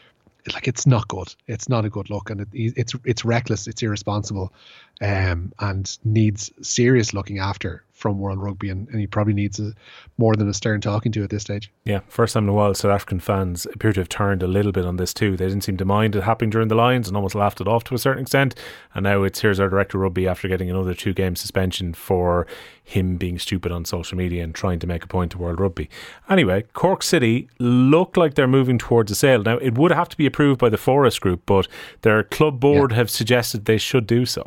like 0.53 0.69
it's 0.69 0.87
not 0.87 1.09
good. 1.09 1.35
It's 1.47 1.69
not 1.69 1.85
a 1.85 1.91
good 1.91 2.11
look, 2.11 2.31
and 2.31 2.41
it, 2.41 2.49
it's 2.53 2.95
it's 3.05 3.25
reckless. 3.25 3.67
It's 3.67 3.83
irresponsible, 3.83 4.53
um, 5.01 5.53
and 5.61 5.99
needs 6.05 6.51
serious 6.63 7.15
looking 7.15 7.39
after 7.39 7.85
from 8.01 8.19
World 8.19 8.43
Rugby, 8.43 8.71
and, 8.71 8.89
and 8.89 8.99
he 8.99 9.07
probably 9.07 9.35
needs 9.35 9.61
a, 9.61 9.73
more 10.17 10.35
than 10.35 10.49
a 10.49 10.55
stern 10.55 10.81
talking 10.81 11.13
to 11.13 11.23
at 11.23 11.29
this 11.29 11.43
stage. 11.43 11.71
Yeah, 11.85 12.01
first 12.09 12.33
time 12.33 12.45
in 12.45 12.49
a 12.49 12.55
while, 12.55 12.73
South 12.73 12.91
African 12.91 13.21
fans 13.21 13.67
appear 13.67 13.93
to 13.93 14.01
have 14.01 14.09
turned 14.09 14.43
a 14.43 14.47
little 14.47 14.73
bit 14.73 14.87
on 14.87 14.97
this 14.97 15.13
too. 15.13 15.37
They 15.37 15.47
didn't 15.47 15.65
seem 15.65 15.77
to 15.77 15.85
mind 15.85 16.17
it 16.17 16.23
happening 16.23 16.49
during 16.49 16.69
the 16.69 16.75
Lions 16.75 17.09
and 17.09 17.17
almost 17.17 17.35
laughed 17.35 17.61
it 17.61 17.69
off 17.69 17.85
to 17.85 17.95
a 17.95 17.99
certain 17.99 18.23
extent. 18.23 18.55
And 18.95 19.05
now 19.05 19.23
it's 19.23 19.41
here's 19.41 19.61
our 19.61 19.69
director 19.69 19.99
of 19.99 20.03
rugby 20.03 20.27
after 20.27 20.49
getting 20.49 20.71
another 20.71 20.95
two 20.95 21.13
game 21.13 21.37
suspension 21.37 21.93
for 21.93 22.47
him 22.83 23.17
being 23.17 23.39
stupid 23.39 23.71
on 23.71 23.85
social 23.85 24.17
media 24.17 24.43
and 24.43 24.55
trying 24.55 24.79
to 24.79 24.87
make 24.87 25.05
a 25.05 25.09
point 25.09 25.33
to 25.33 25.39
World 25.39 25.61
Rugby. 25.61 25.91
Anyway, 26.29 26.65
Cork 26.73 27.03
City 27.03 27.49
look 27.59 28.17
like 28.17 28.35
they're 28.35 28.49
moving 28.49 28.79
towards 28.79 29.13
a 29.13 29.15
sale. 29.15 29.43
Now, 29.43 29.59
it 29.59 29.77
would 29.77 29.93
have 29.93 30.09
to 30.09 30.17
be 30.17 30.25
approved 30.25 30.59
by 30.59 30.71
the 30.71 30.79
Foras 30.79 31.21
Group, 31.21 31.43
but 31.45 31.69
their 32.01 32.23
club 32.23 32.61
board 32.61 32.93
yeah. 32.93 32.97
have 32.97 33.11
suggested 33.11 33.67
they 33.67 33.79
should 33.79 34.07
do 34.07 34.25
so 34.25 34.45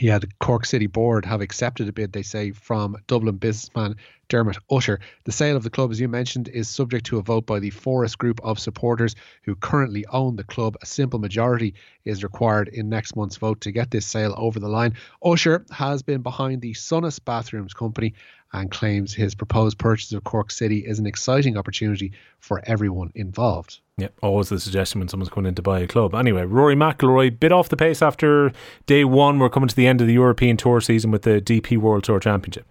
yeah, 0.00 0.18
the 0.18 0.28
Cork 0.40 0.64
City 0.64 0.86
Board 0.86 1.24
have 1.24 1.40
accepted 1.40 1.88
a 1.88 1.92
bid, 1.92 2.12
they 2.12 2.22
say, 2.22 2.52
from 2.52 2.96
Dublin 3.06 3.36
businessman 3.36 3.96
Dermot 4.30 4.56
Usher. 4.70 5.00
The 5.24 5.32
sale 5.32 5.56
of 5.56 5.64
the 5.64 5.70
club, 5.70 5.90
as 5.90 6.00
you 6.00 6.08
mentioned, 6.08 6.48
is 6.48 6.68
subject 6.68 7.04
to 7.06 7.18
a 7.18 7.22
vote 7.22 7.44
by 7.44 7.58
the 7.58 7.70
Foras 7.70 8.16
Group 8.16 8.40
of 8.42 8.58
supporters 8.58 9.14
who 9.42 9.54
currently 9.54 10.06
own 10.06 10.36
the 10.36 10.44
club. 10.44 10.76
A 10.80 10.86
simple 10.86 11.18
majority 11.18 11.74
is 12.06 12.22
required 12.22 12.68
in 12.68 12.88
next 12.88 13.16
month's 13.16 13.36
vote 13.36 13.60
to 13.60 13.72
get 13.72 13.90
this 13.90 14.06
sale 14.06 14.34
over 14.38 14.58
the 14.58 14.68
line. 14.68 14.94
Usher 15.22 15.66
has 15.70 16.02
been 16.02 16.22
behind 16.22 16.62
the 16.62 16.72
Sonas 16.72 17.22
Bathrooms 17.22 17.74
Company 17.74 18.14
and 18.52 18.70
claims 18.70 19.14
his 19.14 19.34
proposed 19.34 19.78
purchase 19.78 20.12
of 20.12 20.24
Cork 20.24 20.50
City 20.50 20.78
is 20.78 20.98
an 20.98 21.06
exciting 21.06 21.56
opportunity 21.56 22.12
for 22.38 22.62
everyone 22.64 23.12
involved. 23.14 23.80
Yeah, 23.96 24.08
always 24.22 24.48
the 24.48 24.58
suggestion 24.58 25.00
when 25.00 25.08
someone's 25.08 25.28
going 25.28 25.46
in 25.46 25.54
to 25.56 25.62
buy 25.62 25.80
a 25.80 25.86
club. 25.86 26.14
Anyway, 26.14 26.44
Rory 26.44 26.74
McIlroy 26.74 27.38
bit 27.38 27.52
off 27.52 27.68
the 27.68 27.76
pace 27.76 28.02
after 28.02 28.52
day 28.86 29.04
one. 29.04 29.38
We're 29.38 29.50
coming 29.50 29.68
to 29.68 29.76
the 29.76 29.86
end 29.86 30.00
of 30.00 30.06
the 30.06 30.14
European 30.14 30.56
Tour 30.56 30.80
season 30.80 31.10
with 31.10 31.22
the 31.22 31.40
DP 31.40 31.76
World 31.76 32.04
Tour 32.04 32.18
Championship. 32.18 32.66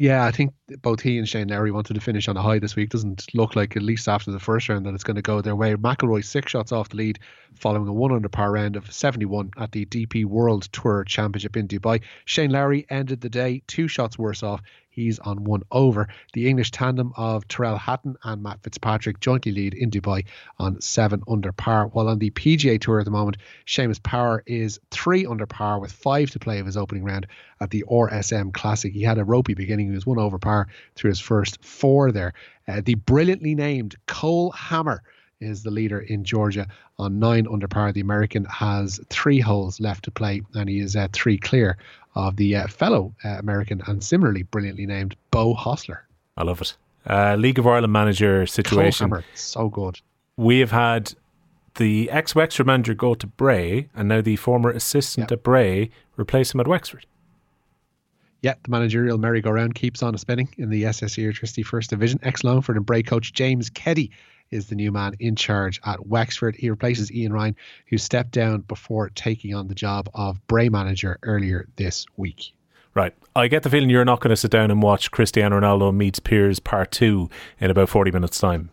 Yeah, 0.00 0.24
I 0.24 0.30
think 0.30 0.54
both 0.80 1.02
he 1.02 1.18
and 1.18 1.28
Shane 1.28 1.48
Lowry 1.48 1.70
wanted 1.70 1.92
to 1.92 2.00
finish 2.00 2.26
on 2.26 2.34
a 2.34 2.40
high 2.40 2.58
this 2.58 2.74
week. 2.74 2.88
Doesn't 2.88 3.26
look 3.34 3.54
like, 3.54 3.76
at 3.76 3.82
least 3.82 4.08
after 4.08 4.30
the 4.30 4.38
first 4.38 4.70
round, 4.70 4.86
that 4.86 4.94
it's 4.94 5.04
going 5.04 5.16
to 5.16 5.20
go 5.20 5.42
their 5.42 5.54
way. 5.54 5.74
McIlroy 5.74 6.24
six 6.24 6.52
shots 6.52 6.72
off 6.72 6.88
the 6.88 6.96
lead 6.96 7.18
following 7.54 7.86
a 7.86 7.92
one 7.92 8.10
under 8.10 8.30
par 8.30 8.50
round 8.50 8.76
of 8.76 8.90
71 8.90 9.50
at 9.58 9.72
the 9.72 9.84
DP 9.84 10.24
World 10.24 10.70
Tour 10.72 11.04
Championship 11.04 11.54
in 11.54 11.68
Dubai. 11.68 12.00
Shane 12.24 12.48
Lowry 12.48 12.86
ended 12.88 13.20
the 13.20 13.28
day 13.28 13.62
two 13.66 13.88
shots 13.88 14.18
worse 14.18 14.42
off. 14.42 14.62
He's 15.00 15.18
on 15.18 15.44
one 15.44 15.62
over. 15.70 16.08
The 16.34 16.46
English 16.46 16.72
tandem 16.72 17.12
of 17.16 17.48
Tyrrell 17.48 17.78
Hatton 17.78 18.16
and 18.22 18.42
Matt 18.42 18.62
Fitzpatrick 18.62 19.20
jointly 19.20 19.52
lead 19.52 19.72
in 19.72 19.90
Dubai 19.90 20.26
on 20.58 20.80
seven 20.82 21.22
under 21.26 21.52
par. 21.52 21.86
While 21.86 22.08
on 22.08 22.18
the 22.18 22.30
PGA 22.30 22.78
Tour 22.78 22.98
at 22.98 23.06
the 23.06 23.10
moment, 23.10 23.38
Seamus 23.66 24.02
Power 24.02 24.42
is 24.46 24.78
three 24.90 25.24
under 25.24 25.46
par 25.46 25.80
with 25.80 25.90
five 25.90 26.30
to 26.32 26.38
play 26.38 26.58
of 26.58 26.66
his 26.66 26.76
opening 26.76 27.04
round 27.04 27.26
at 27.60 27.70
the 27.70 27.84
RSM 27.90 28.52
Classic. 28.52 28.92
He 28.92 29.02
had 29.02 29.18
a 29.18 29.24
ropey 29.24 29.54
beginning. 29.54 29.86
He 29.86 29.94
was 29.94 30.04
one 30.04 30.18
over 30.18 30.38
par 30.38 30.68
through 30.96 31.10
his 31.10 31.20
first 31.20 31.64
four 31.64 32.12
there. 32.12 32.34
Uh, 32.68 32.82
the 32.84 32.94
brilliantly 32.94 33.54
named 33.54 33.96
Cole 34.06 34.50
Hammer 34.50 35.02
is 35.40 35.62
the 35.62 35.70
leader 35.70 35.98
in 35.98 36.24
Georgia 36.24 36.66
on 36.98 37.18
nine 37.18 37.46
under 37.50 37.66
par. 37.66 37.92
The 37.92 38.00
American 38.00 38.44
has 38.44 39.00
three 39.08 39.40
holes 39.40 39.80
left 39.80 40.04
to 40.04 40.10
play, 40.10 40.42
and 40.54 40.68
he 40.68 40.80
is 40.80 40.94
uh, 40.94 41.08
three 41.12 41.38
clear 41.38 41.78
of 42.14 42.36
the 42.36 42.56
uh, 42.56 42.66
fellow 42.68 43.14
uh, 43.24 43.28
American 43.38 43.82
and 43.86 44.02
similarly 44.02 44.42
brilliantly 44.42 44.86
named 44.86 45.16
Beau 45.30 45.54
Hossler. 45.54 46.00
I 46.36 46.44
love 46.44 46.60
it. 46.60 46.76
Uh, 47.06 47.36
League 47.36 47.58
of 47.58 47.66
Ireland 47.66 47.92
manager 47.92 48.46
situation. 48.46 49.12
So 49.34 49.68
good. 49.68 50.00
We 50.36 50.58
have 50.60 50.70
had 50.70 51.14
the 51.76 52.10
ex 52.10 52.34
Wexford 52.34 52.66
manager 52.66 52.94
go 52.94 53.14
to 53.14 53.26
Bray, 53.26 53.88
and 53.94 54.08
now 54.08 54.20
the 54.20 54.36
former 54.36 54.70
assistant 54.70 55.30
yep. 55.30 55.38
at 55.38 55.42
Bray 55.42 55.90
replace 56.16 56.52
him 56.52 56.60
at 56.60 56.68
Wexford. 56.68 57.06
Yeah, 58.42 58.54
the 58.62 58.70
managerial 58.70 59.18
merry-go-round 59.18 59.74
keeps 59.74 60.02
on 60.02 60.16
spinning 60.16 60.48
in 60.56 60.70
the 60.70 60.84
SSE 60.84 61.22
Airtricity 61.22 61.64
First 61.64 61.90
Division. 61.90 62.18
Ex 62.22 62.42
Longford 62.42 62.76
and 62.76 62.86
Bray 62.86 63.02
coach 63.02 63.32
James 63.34 63.68
Keddy 63.68 64.10
is 64.50 64.66
the 64.66 64.74
new 64.74 64.92
man 64.92 65.14
in 65.20 65.36
charge 65.36 65.80
at 65.84 66.06
Wexford. 66.06 66.56
He 66.56 66.70
replaces 66.70 67.12
Ian 67.12 67.32
Ryan, 67.32 67.56
who 67.86 67.98
stepped 67.98 68.32
down 68.32 68.60
before 68.62 69.10
taking 69.10 69.54
on 69.54 69.68
the 69.68 69.74
job 69.74 70.08
of 70.14 70.44
Bray 70.46 70.68
manager 70.68 71.18
earlier 71.22 71.68
this 71.76 72.06
week. 72.16 72.52
Right. 72.94 73.14
I 73.36 73.46
get 73.46 73.62
the 73.62 73.70
feeling 73.70 73.90
you're 73.90 74.04
not 74.04 74.20
going 74.20 74.30
to 74.30 74.36
sit 74.36 74.50
down 74.50 74.70
and 74.70 74.82
watch 74.82 75.10
Cristiano 75.10 75.60
Ronaldo 75.60 75.94
meets 75.94 76.18
Piers 76.18 76.58
part 76.58 76.90
two 76.90 77.30
in 77.60 77.70
about 77.70 77.88
40 77.88 78.10
minutes' 78.10 78.40
time. 78.40 78.70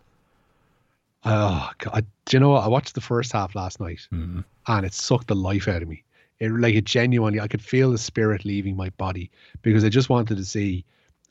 Oh, 1.24 1.70
God. 1.78 2.06
Do 2.24 2.36
you 2.36 2.40
know 2.40 2.50
what? 2.50 2.64
I 2.64 2.68
watched 2.68 2.94
the 2.94 3.00
first 3.00 3.32
half 3.32 3.54
last 3.54 3.80
night 3.80 4.06
mm-hmm. 4.12 4.40
and 4.66 4.86
it 4.86 4.92
sucked 4.92 5.28
the 5.28 5.36
life 5.36 5.68
out 5.68 5.82
of 5.82 5.88
me. 5.88 6.02
It 6.40 6.50
like 6.52 6.74
it 6.74 6.84
genuinely, 6.84 7.40
I 7.40 7.48
could 7.48 7.62
feel 7.62 7.90
the 7.90 7.98
spirit 7.98 8.44
leaving 8.44 8.76
my 8.76 8.90
body 8.90 9.30
because 9.62 9.84
I 9.84 9.88
just 9.88 10.08
wanted 10.08 10.36
to 10.36 10.44
see, 10.44 10.84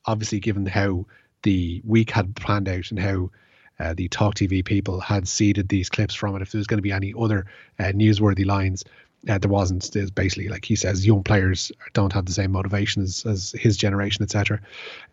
obviously, 0.05 0.39
given 0.39 0.65
how 0.65 1.05
the 1.43 1.81
week 1.85 2.11
had 2.11 2.35
planned 2.35 2.67
out 2.67 2.89
and 2.89 2.99
how 2.99 3.29
uh, 3.79 3.93
the 3.93 4.07
Talk 4.07 4.35
TV 4.35 4.63
people 4.63 4.99
had 4.99 5.27
seeded 5.27 5.69
these 5.69 5.89
clips 5.89 6.15
from 6.15 6.35
it. 6.35 6.41
If 6.41 6.51
there 6.51 6.59
was 6.59 6.67
going 6.67 6.79
to 6.79 6.83
be 6.83 6.91
any 6.91 7.13
other 7.17 7.45
uh, 7.79 7.85
newsworthy 7.85 8.45
lines, 8.45 8.83
uh, 9.27 9.37
there 9.37 9.49
wasn't. 9.49 9.91
There's 9.91 10.11
basically, 10.11 10.47
like 10.47 10.63
he 10.63 10.75
says, 10.75 11.05
young 11.05 11.23
players 11.23 11.71
don't 11.93 12.13
have 12.13 12.25
the 12.25 12.33
same 12.33 12.51
motivation 12.51 13.01
as, 13.01 13.25
as 13.25 13.51
his 13.51 13.75
generation, 13.75 14.23
etc. 14.23 14.61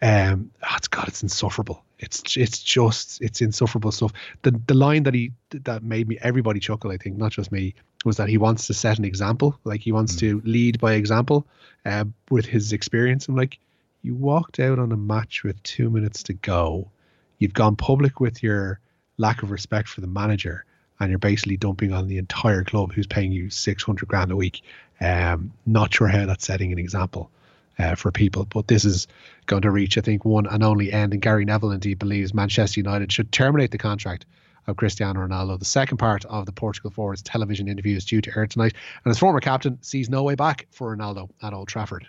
Um, 0.03 0.51
oh, 0.63 0.75
it's 0.77 0.89
God, 0.89 1.09
it's 1.09 1.23
insufferable. 1.23 1.83
It's 1.99 2.37
it's 2.37 2.63
just 2.63 3.21
it's 3.23 3.41
insufferable 3.41 3.93
stuff. 3.93 4.13
The 4.43 4.53
the 4.67 4.75
line 4.75 5.05
that 5.05 5.15
he 5.15 5.33
that 5.51 5.83
made 5.83 6.09
me 6.09 6.19
everybody 6.21 6.61
chuckle, 6.61 6.91
I 6.91 6.97
think, 6.97 7.17
not 7.17 7.33
just 7.33 7.51
me, 7.51 7.75
was 8.05 8.19
that 8.19 8.29
he 8.29 8.39
wants 8.39 8.67
to 8.67 8.75
set 8.75 8.99
an 8.99 9.05
example. 9.05 9.59
Like 9.65 9.81
he 9.81 9.93
wants 9.93 10.15
mm. 10.17 10.21
to 10.21 10.43
lead 10.45 10.79
by 10.79 10.93
example 10.93 11.47
uh, 11.87 12.05
with 12.31 12.47
his 12.47 12.73
experience. 12.73 13.29
I'm 13.29 13.37
like, 13.37 13.59
you 14.03 14.15
walked 14.15 14.61
out 14.61 14.79
on 14.79 14.93
a 14.93 14.97
match 14.97 15.43
with 15.43 15.61
two 15.63 15.91
minutes 15.91 16.23
to 16.25 16.35
go 16.35 16.91
you've 17.39 17.55
gone 17.55 17.77
public 17.77 18.21
with 18.21 18.43
your 18.43 18.81
lack 19.19 19.43
of 19.43 19.51
respect 19.51 19.89
for 19.89 20.01
the 20.01 20.07
manager 20.07 20.65
and 21.01 21.11
you're 21.11 21.19
basically 21.19 21.57
dumping 21.57 21.93
on 21.93 22.09
the 22.09 22.19
entire 22.19 22.65
club 22.65 22.93
who's 22.93 23.07
paying 23.07 23.33
you 23.33 23.51
600 23.51 24.09
grand 24.09 24.31
a 24.31 24.37
week. 24.37 24.63
Um, 25.01 25.53
not 25.67 25.93
sure 25.93 26.09
how 26.09 26.27
that's 26.27 26.47
setting 26.47 26.73
an 26.73 26.79
example 26.79 27.31
uh, 27.79 27.95
for 27.95 28.13
people, 28.13 28.45
but 28.45 28.69
this 28.69 28.85
is 28.85 29.09
going 29.47 29.63
to 29.63 29.71
reach, 29.71 29.99
I 29.99 30.01
think, 30.01 30.25
one 30.25 30.47
and 30.47 30.63
only 30.63 30.93
end. 30.93 31.13
And 31.13 31.21
Gary 31.21 31.45
Neville 31.45 31.73
indeed 31.73 31.99
believes 31.99 32.33
Manchester 32.33 32.81
United 32.81 33.13
should 33.13 33.33
terminate 33.33 33.73
the 33.73 33.79
contract 33.79 34.25
of 34.67 34.77
Cristiano 34.77 35.21
Ronaldo. 35.27 35.59
The 35.59 35.65
second 35.65 35.99
part 35.99 36.25
of 36.27 36.47
the 36.47 36.53
Portugal 36.53 36.91
forward's 36.91 37.23
television 37.23 37.69
interview 37.69 37.97
is 37.97 38.05
due 38.05 38.21
to 38.23 38.37
air 38.37 38.47
tonight, 38.47 38.75
and 39.05 39.11
his 39.11 39.19
former 39.19 39.41
captain 39.41 39.79
sees 39.83 40.09
no 40.09 40.23
way 40.23 40.37
back 40.37 40.67
for 40.71 40.97
Ronaldo 40.97 41.29
at 41.43 41.53
Old 41.53 41.69
Trafford 41.69 42.07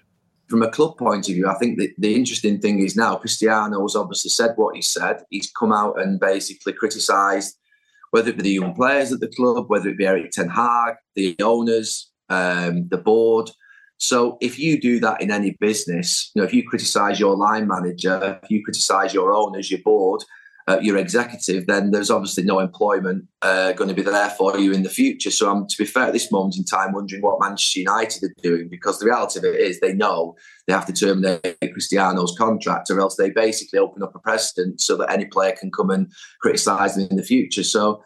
from 0.48 0.62
a 0.62 0.70
club 0.70 0.98
point 0.98 1.28
of 1.28 1.36
view, 1.36 1.48
I 1.48 1.56
think 1.56 1.80
the, 1.80 1.92
the 1.98 2.16
interesting 2.16 2.60
thing 2.60 2.80
is 2.80 2.96
now 2.96 3.16
Cristiano 3.16 3.82
has 3.82 3.96
obviously 3.96 4.30
said 4.30 4.54
what 4.56 4.76
he 4.76 4.82
said. 4.82 5.24
He's 5.30 5.52
come 5.52 5.72
out 5.72 6.00
and 6.00 6.20
basically 6.20 6.74
criticised 6.74 7.58
whether 8.12 8.30
it 8.30 8.38
be 8.38 8.44
the 8.44 8.52
young 8.52 8.74
players 8.74 9.12
at 9.12 9.20
the 9.20 9.28
club, 9.28 9.66
whether 9.68 9.90
it 9.90 9.98
be 9.98 10.06
Erik 10.06 10.32
Ten 10.32 10.48
Hag, 10.48 10.96
the 11.16 11.36
owners, 11.42 12.12
um, 12.30 12.88
the 12.88 12.98
board. 12.98 13.50
So 13.98 14.38
if 14.42 14.60
you 14.60 14.80
do 14.80 15.00
that 15.02 15.22
in 15.22 15.32
any 15.32 15.58
business, 15.60 16.32
you 16.34 16.42
know, 16.42 16.46
if 16.48 16.54
you 16.54 16.68
criticise 16.68 17.20
your 17.20 17.36
line 17.36 17.68
manager, 17.68 18.40
if 18.42 18.50
you 18.50 18.64
criticise 18.64 19.14
your 19.14 19.34
owners, 19.34 19.72
your 19.72 19.82
board, 19.82 20.24
uh, 20.68 20.80
your 20.82 20.98
executive, 20.98 21.68
then 21.68 21.92
there's 21.92 22.10
obviously 22.10 22.44
no 22.44 22.60
employment 22.60 23.26
uh, 23.44 23.72
going 23.74 23.88
to 23.88 23.94
be 23.94 24.02
there 24.02 24.32
for 24.32 24.58
you 24.58 24.72
in 24.72 24.82
the 24.82 24.90
future. 24.90 25.30
So 25.30 25.50
I'm, 25.50 25.68
to 25.68 25.78
be 25.78 25.86
fair, 25.86 26.06
at 26.06 26.14
this 26.14 26.32
moment 26.32 26.58
in 26.58 26.64
time, 26.64 26.94
wondering 26.94 27.22
what 27.22 27.40
Manchester 27.40 27.80
United 27.82 28.24
are 28.24 28.34
doing 28.42 28.68
because 28.70 28.98
the 28.98 29.06
reality 29.06 29.40
of 29.40 29.46
it 29.46 29.60
is 29.60 29.80
they 29.80 29.94
know 29.94 30.36
they 30.66 30.74
have 30.74 30.88
to 30.88 30.94
terminate 30.94 31.58
Cristiano's 31.74 32.36
contract, 32.38 32.90
or 32.90 33.00
else 33.00 33.16
they 33.16 33.30
basically 33.30 33.78
open 33.78 34.02
up 34.02 34.16
a 34.16 34.20
precedent 34.20 34.82
so 34.82 34.98
that 34.98 35.12
any 35.12 35.26
player 35.26 35.56
can 35.60 35.72
come 35.72 35.92
and 35.92 36.12
criticise 36.42 36.96
them 36.96 37.08
in 37.12 37.18
the 37.18 37.24
future. 37.24 37.64
So, 37.64 38.04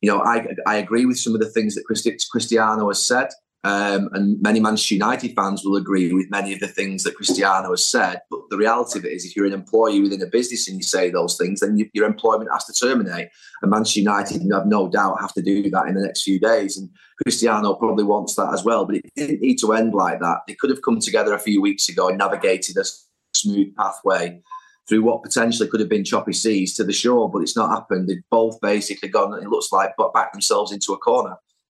you 0.00 0.10
know, 0.10 0.22
I 0.22 0.46
I 0.66 0.76
agree 0.76 1.04
with 1.04 1.18
some 1.18 1.34
of 1.34 1.40
the 1.40 1.50
things 1.50 1.74
that 1.74 1.84
Cristiano 1.84 2.88
has 2.88 3.04
said. 3.04 3.28
Um, 3.62 4.08
and 4.14 4.40
many 4.40 4.58
Manchester 4.58 4.94
United 4.94 5.34
fans 5.34 5.62
will 5.62 5.76
agree 5.76 6.12
with 6.14 6.30
many 6.30 6.54
of 6.54 6.60
the 6.60 6.66
things 6.66 7.02
that 7.02 7.14
Cristiano 7.14 7.70
has 7.70 7.84
said. 7.84 8.22
But 8.30 8.40
the 8.48 8.56
reality 8.56 8.98
of 8.98 9.04
it 9.04 9.12
is, 9.12 9.24
if 9.24 9.36
you're 9.36 9.46
an 9.46 9.52
employee 9.52 10.00
within 10.00 10.22
a 10.22 10.26
business 10.26 10.66
and 10.66 10.78
you 10.78 10.82
say 10.82 11.10
those 11.10 11.36
things, 11.36 11.60
then 11.60 11.76
you, 11.76 11.90
your 11.92 12.06
employment 12.06 12.50
has 12.52 12.64
to 12.66 12.72
terminate. 12.72 13.28
And 13.60 13.70
Manchester 13.70 14.00
United, 14.00 14.42
have 14.52 14.66
no 14.66 14.88
doubt, 14.88 15.20
have 15.20 15.34
to 15.34 15.42
do 15.42 15.68
that 15.70 15.88
in 15.88 15.94
the 15.94 16.00
next 16.02 16.22
few 16.22 16.40
days. 16.40 16.78
And 16.78 16.88
Cristiano 17.22 17.74
probably 17.74 18.04
wants 18.04 18.34
that 18.36 18.52
as 18.54 18.64
well. 18.64 18.86
But 18.86 18.96
it 18.96 19.10
didn't 19.14 19.42
need 19.42 19.58
to 19.58 19.74
end 19.74 19.92
like 19.92 20.20
that. 20.20 20.38
They 20.48 20.54
could 20.54 20.70
have 20.70 20.82
come 20.82 20.98
together 20.98 21.34
a 21.34 21.38
few 21.38 21.60
weeks 21.60 21.90
ago 21.90 22.08
and 22.08 22.16
navigated 22.16 22.78
a 22.78 22.84
smooth 23.34 23.76
pathway 23.76 24.40
through 24.88 25.02
what 25.02 25.22
potentially 25.22 25.68
could 25.68 25.80
have 25.80 25.88
been 25.88 26.02
choppy 26.02 26.32
seas 26.32 26.74
to 26.74 26.82
the 26.82 26.92
shore, 26.92 27.30
but 27.30 27.40
it's 27.40 27.56
not 27.56 27.70
happened. 27.70 28.08
They've 28.08 28.24
both 28.30 28.60
basically 28.60 29.10
gone, 29.10 29.34
it 29.40 29.48
looks 29.48 29.70
like, 29.70 29.92
but 29.96 30.14
backed 30.14 30.32
themselves 30.32 30.72
into 30.72 30.92
a 30.94 30.98
corner. 30.98 31.36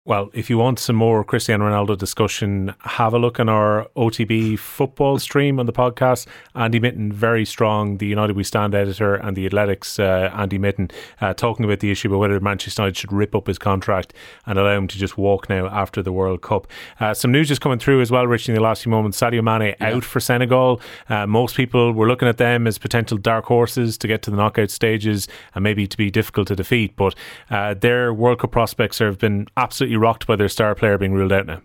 Well, 0.06 0.30
if 0.32 0.48
you 0.48 0.56
want 0.56 0.78
some 0.78 0.96
more 0.96 1.22
Cristiano 1.22 1.68
Ronaldo 1.68 1.98
discussion, 1.98 2.74
have 2.80 3.12
a 3.12 3.18
look 3.18 3.38
on 3.38 3.50
our 3.50 3.86
OTB 3.98 4.58
football 4.58 5.18
stream 5.18 5.60
on 5.60 5.66
the 5.66 5.74
podcast. 5.74 6.26
Andy 6.54 6.80
Mitten, 6.80 7.12
very 7.12 7.44
strong, 7.44 7.98
the 7.98 8.06
United 8.06 8.34
We 8.34 8.42
Stand 8.42 8.74
editor, 8.74 9.14
and 9.14 9.36
the 9.36 9.44
Athletics, 9.44 9.98
uh, 9.98 10.30
Andy 10.34 10.56
Mitten, 10.56 10.90
uh, 11.20 11.34
talking 11.34 11.66
about 11.66 11.80
the 11.80 11.90
issue 11.90 12.08
about 12.08 12.20
whether 12.20 12.40
Manchester 12.40 12.80
United 12.80 12.96
should 12.96 13.12
rip 13.12 13.34
up 13.34 13.46
his 13.46 13.58
contract 13.58 14.14
and 14.46 14.58
allow 14.58 14.74
him 14.74 14.88
to 14.88 14.96
just 14.96 15.18
walk 15.18 15.50
now 15.50 15.66
after 15.66 16.02
the 16.02 16.12
World 16.12 16.40
Cup. 16.40 16.66
Uh, 16.98 17.12
some 17.12 17.30
news 17.30 17.48
just 17.48 17.60
coming 17.60 17.78
through 17.78 18.00
as 18.00 18.10
well, 18.10 18.26
Rich, 18.26 18.48
in 18.48 18.54
the 18.54 18.62
last 18.62 18.84
few 18.84 18.90
moments. 18.90 19.20
Sadio 19.20 19.44
Mane 19.44 19.74
yeah. 19.78 19.94
out 19.94 20.04
for 20.04 20.18
Senegal. 20.18 20.80
Uh, 21.10 21.26
most 21.26 21.54
people 21.56 21.92
were 21.92 22.08
looking 22.08 22.26
at 22.26 22.38
them 22.38 22.66
as 22.66 22.78
potential 22.78 23.18
dark 23.18 23.44
horses 23.44 23.98
to 23.98 24.08
get 24.08 24.22
to 24.22 24.30
the 24.30 24.38
knockout 24.38 24.70
stages 24.70 25.28
and 25.54 25.62
maybe 25.62 25.86
to 25.86 25.98
be 25.98 26.10
difficult 26.10 26.48
to 26.48 26.56
defeat, 26.56 26.96
but 26.96 27.14
uh, 27.50 27.74
their 27.74 28.14
World 28.14 28.38
Cup 28.38 28.50
prospects 28.50 28.98
have 28.98 29.18
been 29.18 29.46
absolutely 29.58 29.89
absolutely 29.90 30.06
rocked 30.06 30.26
by 30.26 30.36
their 30.36 30.48
star 30.48 30.74
player 30.74 30.98
being 30.98 31.12
ruled 31.12 31.32
out 31.32 31.46
now. 31.46 31.60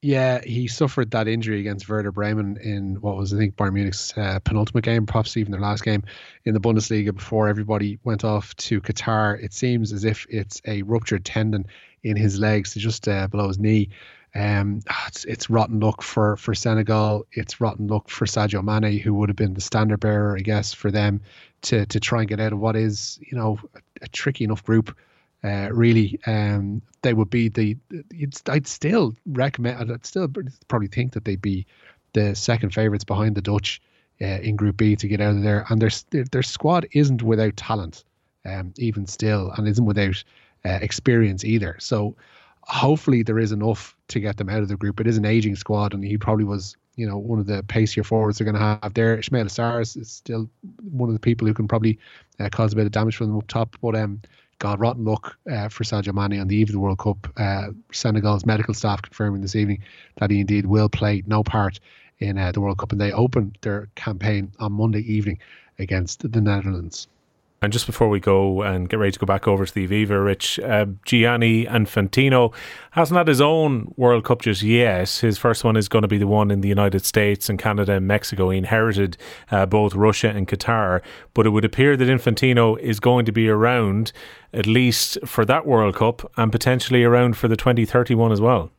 Yeah, 0.00 0.40
he 0.44 0.68
suffered 0.68 1.10
that 1.10 1.26
injury 1.26 1.58
against 1.58 1.88
Werder 1.88 2.12
Bremen 2.12 2.56
in 2.62 3.00
what 3.00 3.16
was 3.16 3.34
I 3.34 3.36
think 3.36 3.56
Bayern 3.56 3.72
Munich's 3.72 4.14
uh, 4.16 4.38
penultimate 4.44 4.84
game, 4.84 5.06
perhaps 5.06 5.36
even 5.36 5.50
their 5.50 5.60
last 5.60 5.82
game 5.82 6.04
in 6.44 6.54
the 6.54 6.60
Bundesliga 6.60 7.12
before 7.12 7.48
everybody 7.48 7.98
went 8.04 8.24
off 8.24 8.54
to 8.68 8.80
Qatar. 8.80 9.42
It 9.42 9.52
seems 9.52 9.92
as 9.92 10.04
if 10.04 10.24
it's 10.30 10.62
a 10.66 10.82
ruptured 10.82 11.24
tendon 11.24 11.66
in 12.04 12.16
his 12.16 12.38
legs, 12.38 12.74
just 12.74 13.08
uh, 13.08 13.26
below 13.26 13.48
his 13.48 13.58
knee. 13.58 13.88
Um, 14.36 14.82
it's, 15.08 15.24
it's 15.24 15.50
rotten 15.50 15.80
luck 15.80 16.00
for 16.02 16.36
for 16.36 16.54
Senegal. 16.54 17.26
It's 17.32 17.60
rotten 17.60 17.88
luck 17.88 18.08
for 18.08 18.24
Sadio 18.24 18.62
Mane, 18.62 19.00
who 19.00 19.14
would 19.14 19.28
have 19.28 19.36
been 19.36 19.54
the 19.54 19.60
standard 19.60 19.98
bearer, 19.98 20.36
I 20.38 20.42
guess, 20.42 20.72
for 20.72 20.92
them 20.92 21.20
to 21.62 21.86
to 21.86 21.98
try 21.98 22.20
and 22.20 22.28
get 22.28 22.38
out 22.38 22.52
of 22.52 22.60
what 22.60 22.76
is 22.76 23.18
you 23.20 23.36
know 23.36 23.58
a, 23.74 23.80
a 24.02 24.08
tricky 24.08 24.44
enough 24.44 24.62
group 24.62 24.96
uh, 25.44 25.68
really, 25.72 26.18
um, 26.26 26.82
they 27.02 27.14
would 27.14 27.30
be 27.30 27.48
the. 27.48 27.76
I'd 28.48 28.66
still 28.66 29.14
recommend. 29.26 29.92
I'd 29.92 30.06
still 30.06 30.28
probably 30.68 30.88
think 30.88 31.12
that 31.12 31.24
they'd 31.24 31.40
be 31.40 31.66
the 32.12 32.34
second 32.34 32.74
favourites 32.74 33.04
behind 33.04 33.36
the 33.36 33.42
Dutch 33.42 33.80
uh, 34.20 34.24
in 34.24 34.56
Group 34.56 34.76
B 34.76 34.96
to 34.96 35.08
get 35.08 35.20
out 35.20 35.36
of 35.36 35.42
there. 35.42 35.64
And 35.68 35.80
their 35.80 36.24
their 36.32 36.42
squad 36.42 36.86
isn't 36.92 37.22
without 37.22 37.56
talent, 37.56 38.04
um, 38.44 38.72
even 38.78 39.06
still, 39.06 39.52
and 39.56 39.68
isn't 39.68 39.84
without 39.84 40.22
uh, 40.64 40.78
experience 40.82 41.44
either. 41.44 41.76
So 41.78 42.16
hopefully 42.62 43.22
there 43.22 43.38
is 43.38 43.52
enough 43.52 43.96
to 44.08 44.20
get 44.20 44.36
them 44.36 44.48
out 44.48 44.62
of 44.62 44.68
the 44.68 44.76
group. 44.76 45.00
It 45.00 45.06
is 45.06 45.18
an 45.18 45.24
aging 45.24 45.56
squad, 45.56 45.94
and 45.94 46.04
he 46.04 46.18
probably 46.18 46.44
was, 46.44 46.76
you 46.96 47.06
know, 47.06 47.16
one 47.16 47.38
of 47.38 47.46
the 47.46 47.62
pacier 47.62 48.02
forwards 48.02 48.38
they're 48.38 48.44
going 48.44 48.60
to 48.60 48.78
have 48.82 48.94
there. 48.94 49.16
Ismaila 49.16 49.46
Sarr 49.46 49.80
is 49.80 50.10
still 50.10 50.48
one 50.90 51.08
of 51.08 51.14
the 51.14 51.20
people 51.20 51.46
who 51.46 51.54
can 51.54 51.68
probably 51.68 51.98
uh, 52.40 52.48
cause 52.50 52.72
a 52.72 52.76
bit 52.76 52.86
of 52.86 52.92
damage 52.92 53.16
for 53.16 53.24
them 53.24 53.36
up 53.36 53.46
top. 53.46 53.76
But 53.80 53.94
um, 53.94 54.20
God, 54.58 54.80
rotten 54.80 55.04
luck 55.04 55.36
uh, 55.50 55.68
for 55.68 55.84
Sadio 55.84 56.12
Mane 56.12 56.40
on 56.40 56.48
the 56.48 56.56
eve 56.56 56.68
of 56.68 56.72
the 56.72 56.80
World 56.80 56.98
Cup. 56.98 57.28
Uh, 57.36 57.68
Senegal's 57.92 58.44
medical 58.44 58.74
staff 58.74 59.02
confirming 59.02 59.40
this 59.40 59.54
evening 59.54 59.82
that 60.16 60.30
he 60.30 60.40
indeed 60.40 60.66
will 60.66 60.88
play 60.88 61.22
no 61.26 61.44
part 61.44 61.78
in 62.18 62.38
uh, 62.38 62.50
the 62.50 62.60
World 62.60 62.78
Cup, 62.78 62.90
and 62.92 63.00
they 63.00 63.12
open 63.12 63.54
their 63.60 63.88
campaign 63.94 64.52
on 64.58 64.72
Monday 64.72 65.00
evening 65.00 65.38
against 65.78 66.30
the 66.30 66.40
Netherlands. 66.40 67.06
And 67.60 67.72
just 67.72 67.86
before 67.86 68.08
we 68.08 68.20
go 68.20 68.62
and 68.62 68.88
get 68.88 69.00
ready 69.00 69.10
to 69.10 69.18
go 69.18 69.26
back 69.26 69.48
over 69.48 69.66
to 69.66 69.74
the 69.74 69.88
Aviva, 69.88 70.24
Rich, 70.24 70.60
uh, 70.60 70.86
Gianni 71.04 71.66
Infantino 71.66 72.54
hasn't 72.92 73.18
had 73.18 73.26
his 73.26 73.40
own 73.40 73.92
World 73.96 74.24
Cup 74.24 74.42
just 74.42 74.62
yet. 74.62 75.08
His 75.10 75.38
first 75.38 75.64
one 75.64 75.76
is 75.76 75.88
going 75.88 76.02
to 76.02 76.08
be 76.08 76.18
the 76.18 76.28
one 76.28 76.52
in 76.52 76.60
the 76.60 76.68
United 76.68 77.04
States 77.04 77.48
and 77.48 77.58
Canada 77.58 77.94
and 77.94 78.06
Mexico. 78.06 78.50
He 78.50 78.58
inherited 78.58 79.16
uh, 79.50 79.66
both 79.66 79.96
Russia 79.96 80.28
and 80.28 80.46
Qatar, 80.46 81.02
but 81.34 81.46
it 81.46 81.50
would 81.50 81.64
appear 81.64 81.96
that 81.96 82.08
Infantino 82.08 82.78
is 82.78 83.00
going 83.00 83.24
to 83.24 83.32
be 83.32 83.48
around 83.48 84.12
at 84.52 84.66
least 84.66 85.18
for 85.26 85.44
that 85.44 85.66
World 85.66 85.96
Cup 85.96 86.30
and 86.36 86.52
potentially 86.52 87.02
around 87.02 87.36
for 87.36 87.48
the 87.48 87.56
2031 87.56 88.30
as 88.30 88.40
well. 88.40 88.70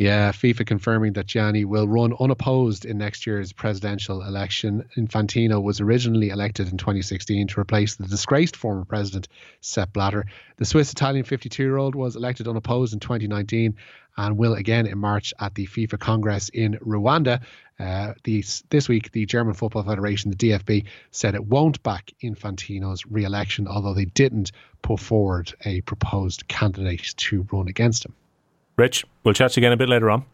Yeah, 0.00 0.32
FIFA 0.32 0.64
confirming 0.64 1.12
that 1.12 1.26
Gianni 1.26 1.66
will 1.66 1.86
run 1.86 2.14
unopposed 2.18 2.86
in 2.86 2.96
next 2.96 3.26
year's 3.26 3.52
presidential 3.52 4.22
election. 4.22 4.88
Infantino 4.96 5.62
was 5.62 5.82
originally 5.82 6.30
elected 6.30 6.70
in 6.70 6.78
2016 6.78 7.48
to 7.48 7.60
replace 7.60 7.96
the 7.96 8.06
disgraced 8.06 8.56
former 8.56 8.86
president, 8.86 9.28
Sepp 9.60 9.92
Blatter. 9.92 10.24
The 10.56 10.64
Swiss 10.64 10.90
Italian 10.90 11.26
52 11.26 11.62
year 11.62 11.76
old 11.76 11.94
was 11.94 12.16
elected 12.16 12.48
unopposed 12.48 12.94
in 12.94 13.00
2019 13.00 13.76
and 14.16 14.38
will 14.38 14.54
again 14.54 14.86
in 14.86 14.96
March 14.96 15.34
at 15.38 15.54
the 15.54 15.66
FIFA 15.66 15.98
Congress 15.98 16.48
in 16.48 16.78
Rwanda. 16.78 17.42
Uh, 17.78 18.14
these, 18.24 18.64
this 18.70 18.88
week, 18.88 19.12
the 19.12 19.26
German 19.26 19.52
Football 19.52 19.82
Federation, 19.82 20.30
the 20.30 20.36
DFB, 20.38 20.86
said 21.10 21.34
it 21.34 21.44
won't 21.44 21.82
back 21.82 22.10
Infantino's 22.22 23.04
re 23.04 23.24
election, 23.24 23.68
although 23.68 23.92
they 23.92 24.06
didn't 24.06 24.52
put 24.80 24.98
forward 24.98 25.52
a 25.66 25.82
proposed 25.82 26.48
candidate 26.48 27.12
to 27.18 27.46
run 27.52 27.68
against 27.68 28.06
him. 28.06 28.14
Rich, 28.80 29.04
we'll 29.24 29.34
chat 29.34 29.58
again 29.58 29.72
a 29.72 29.76
bit 29.76 29.90
later 29.90 30.10
on. 30.10 30.24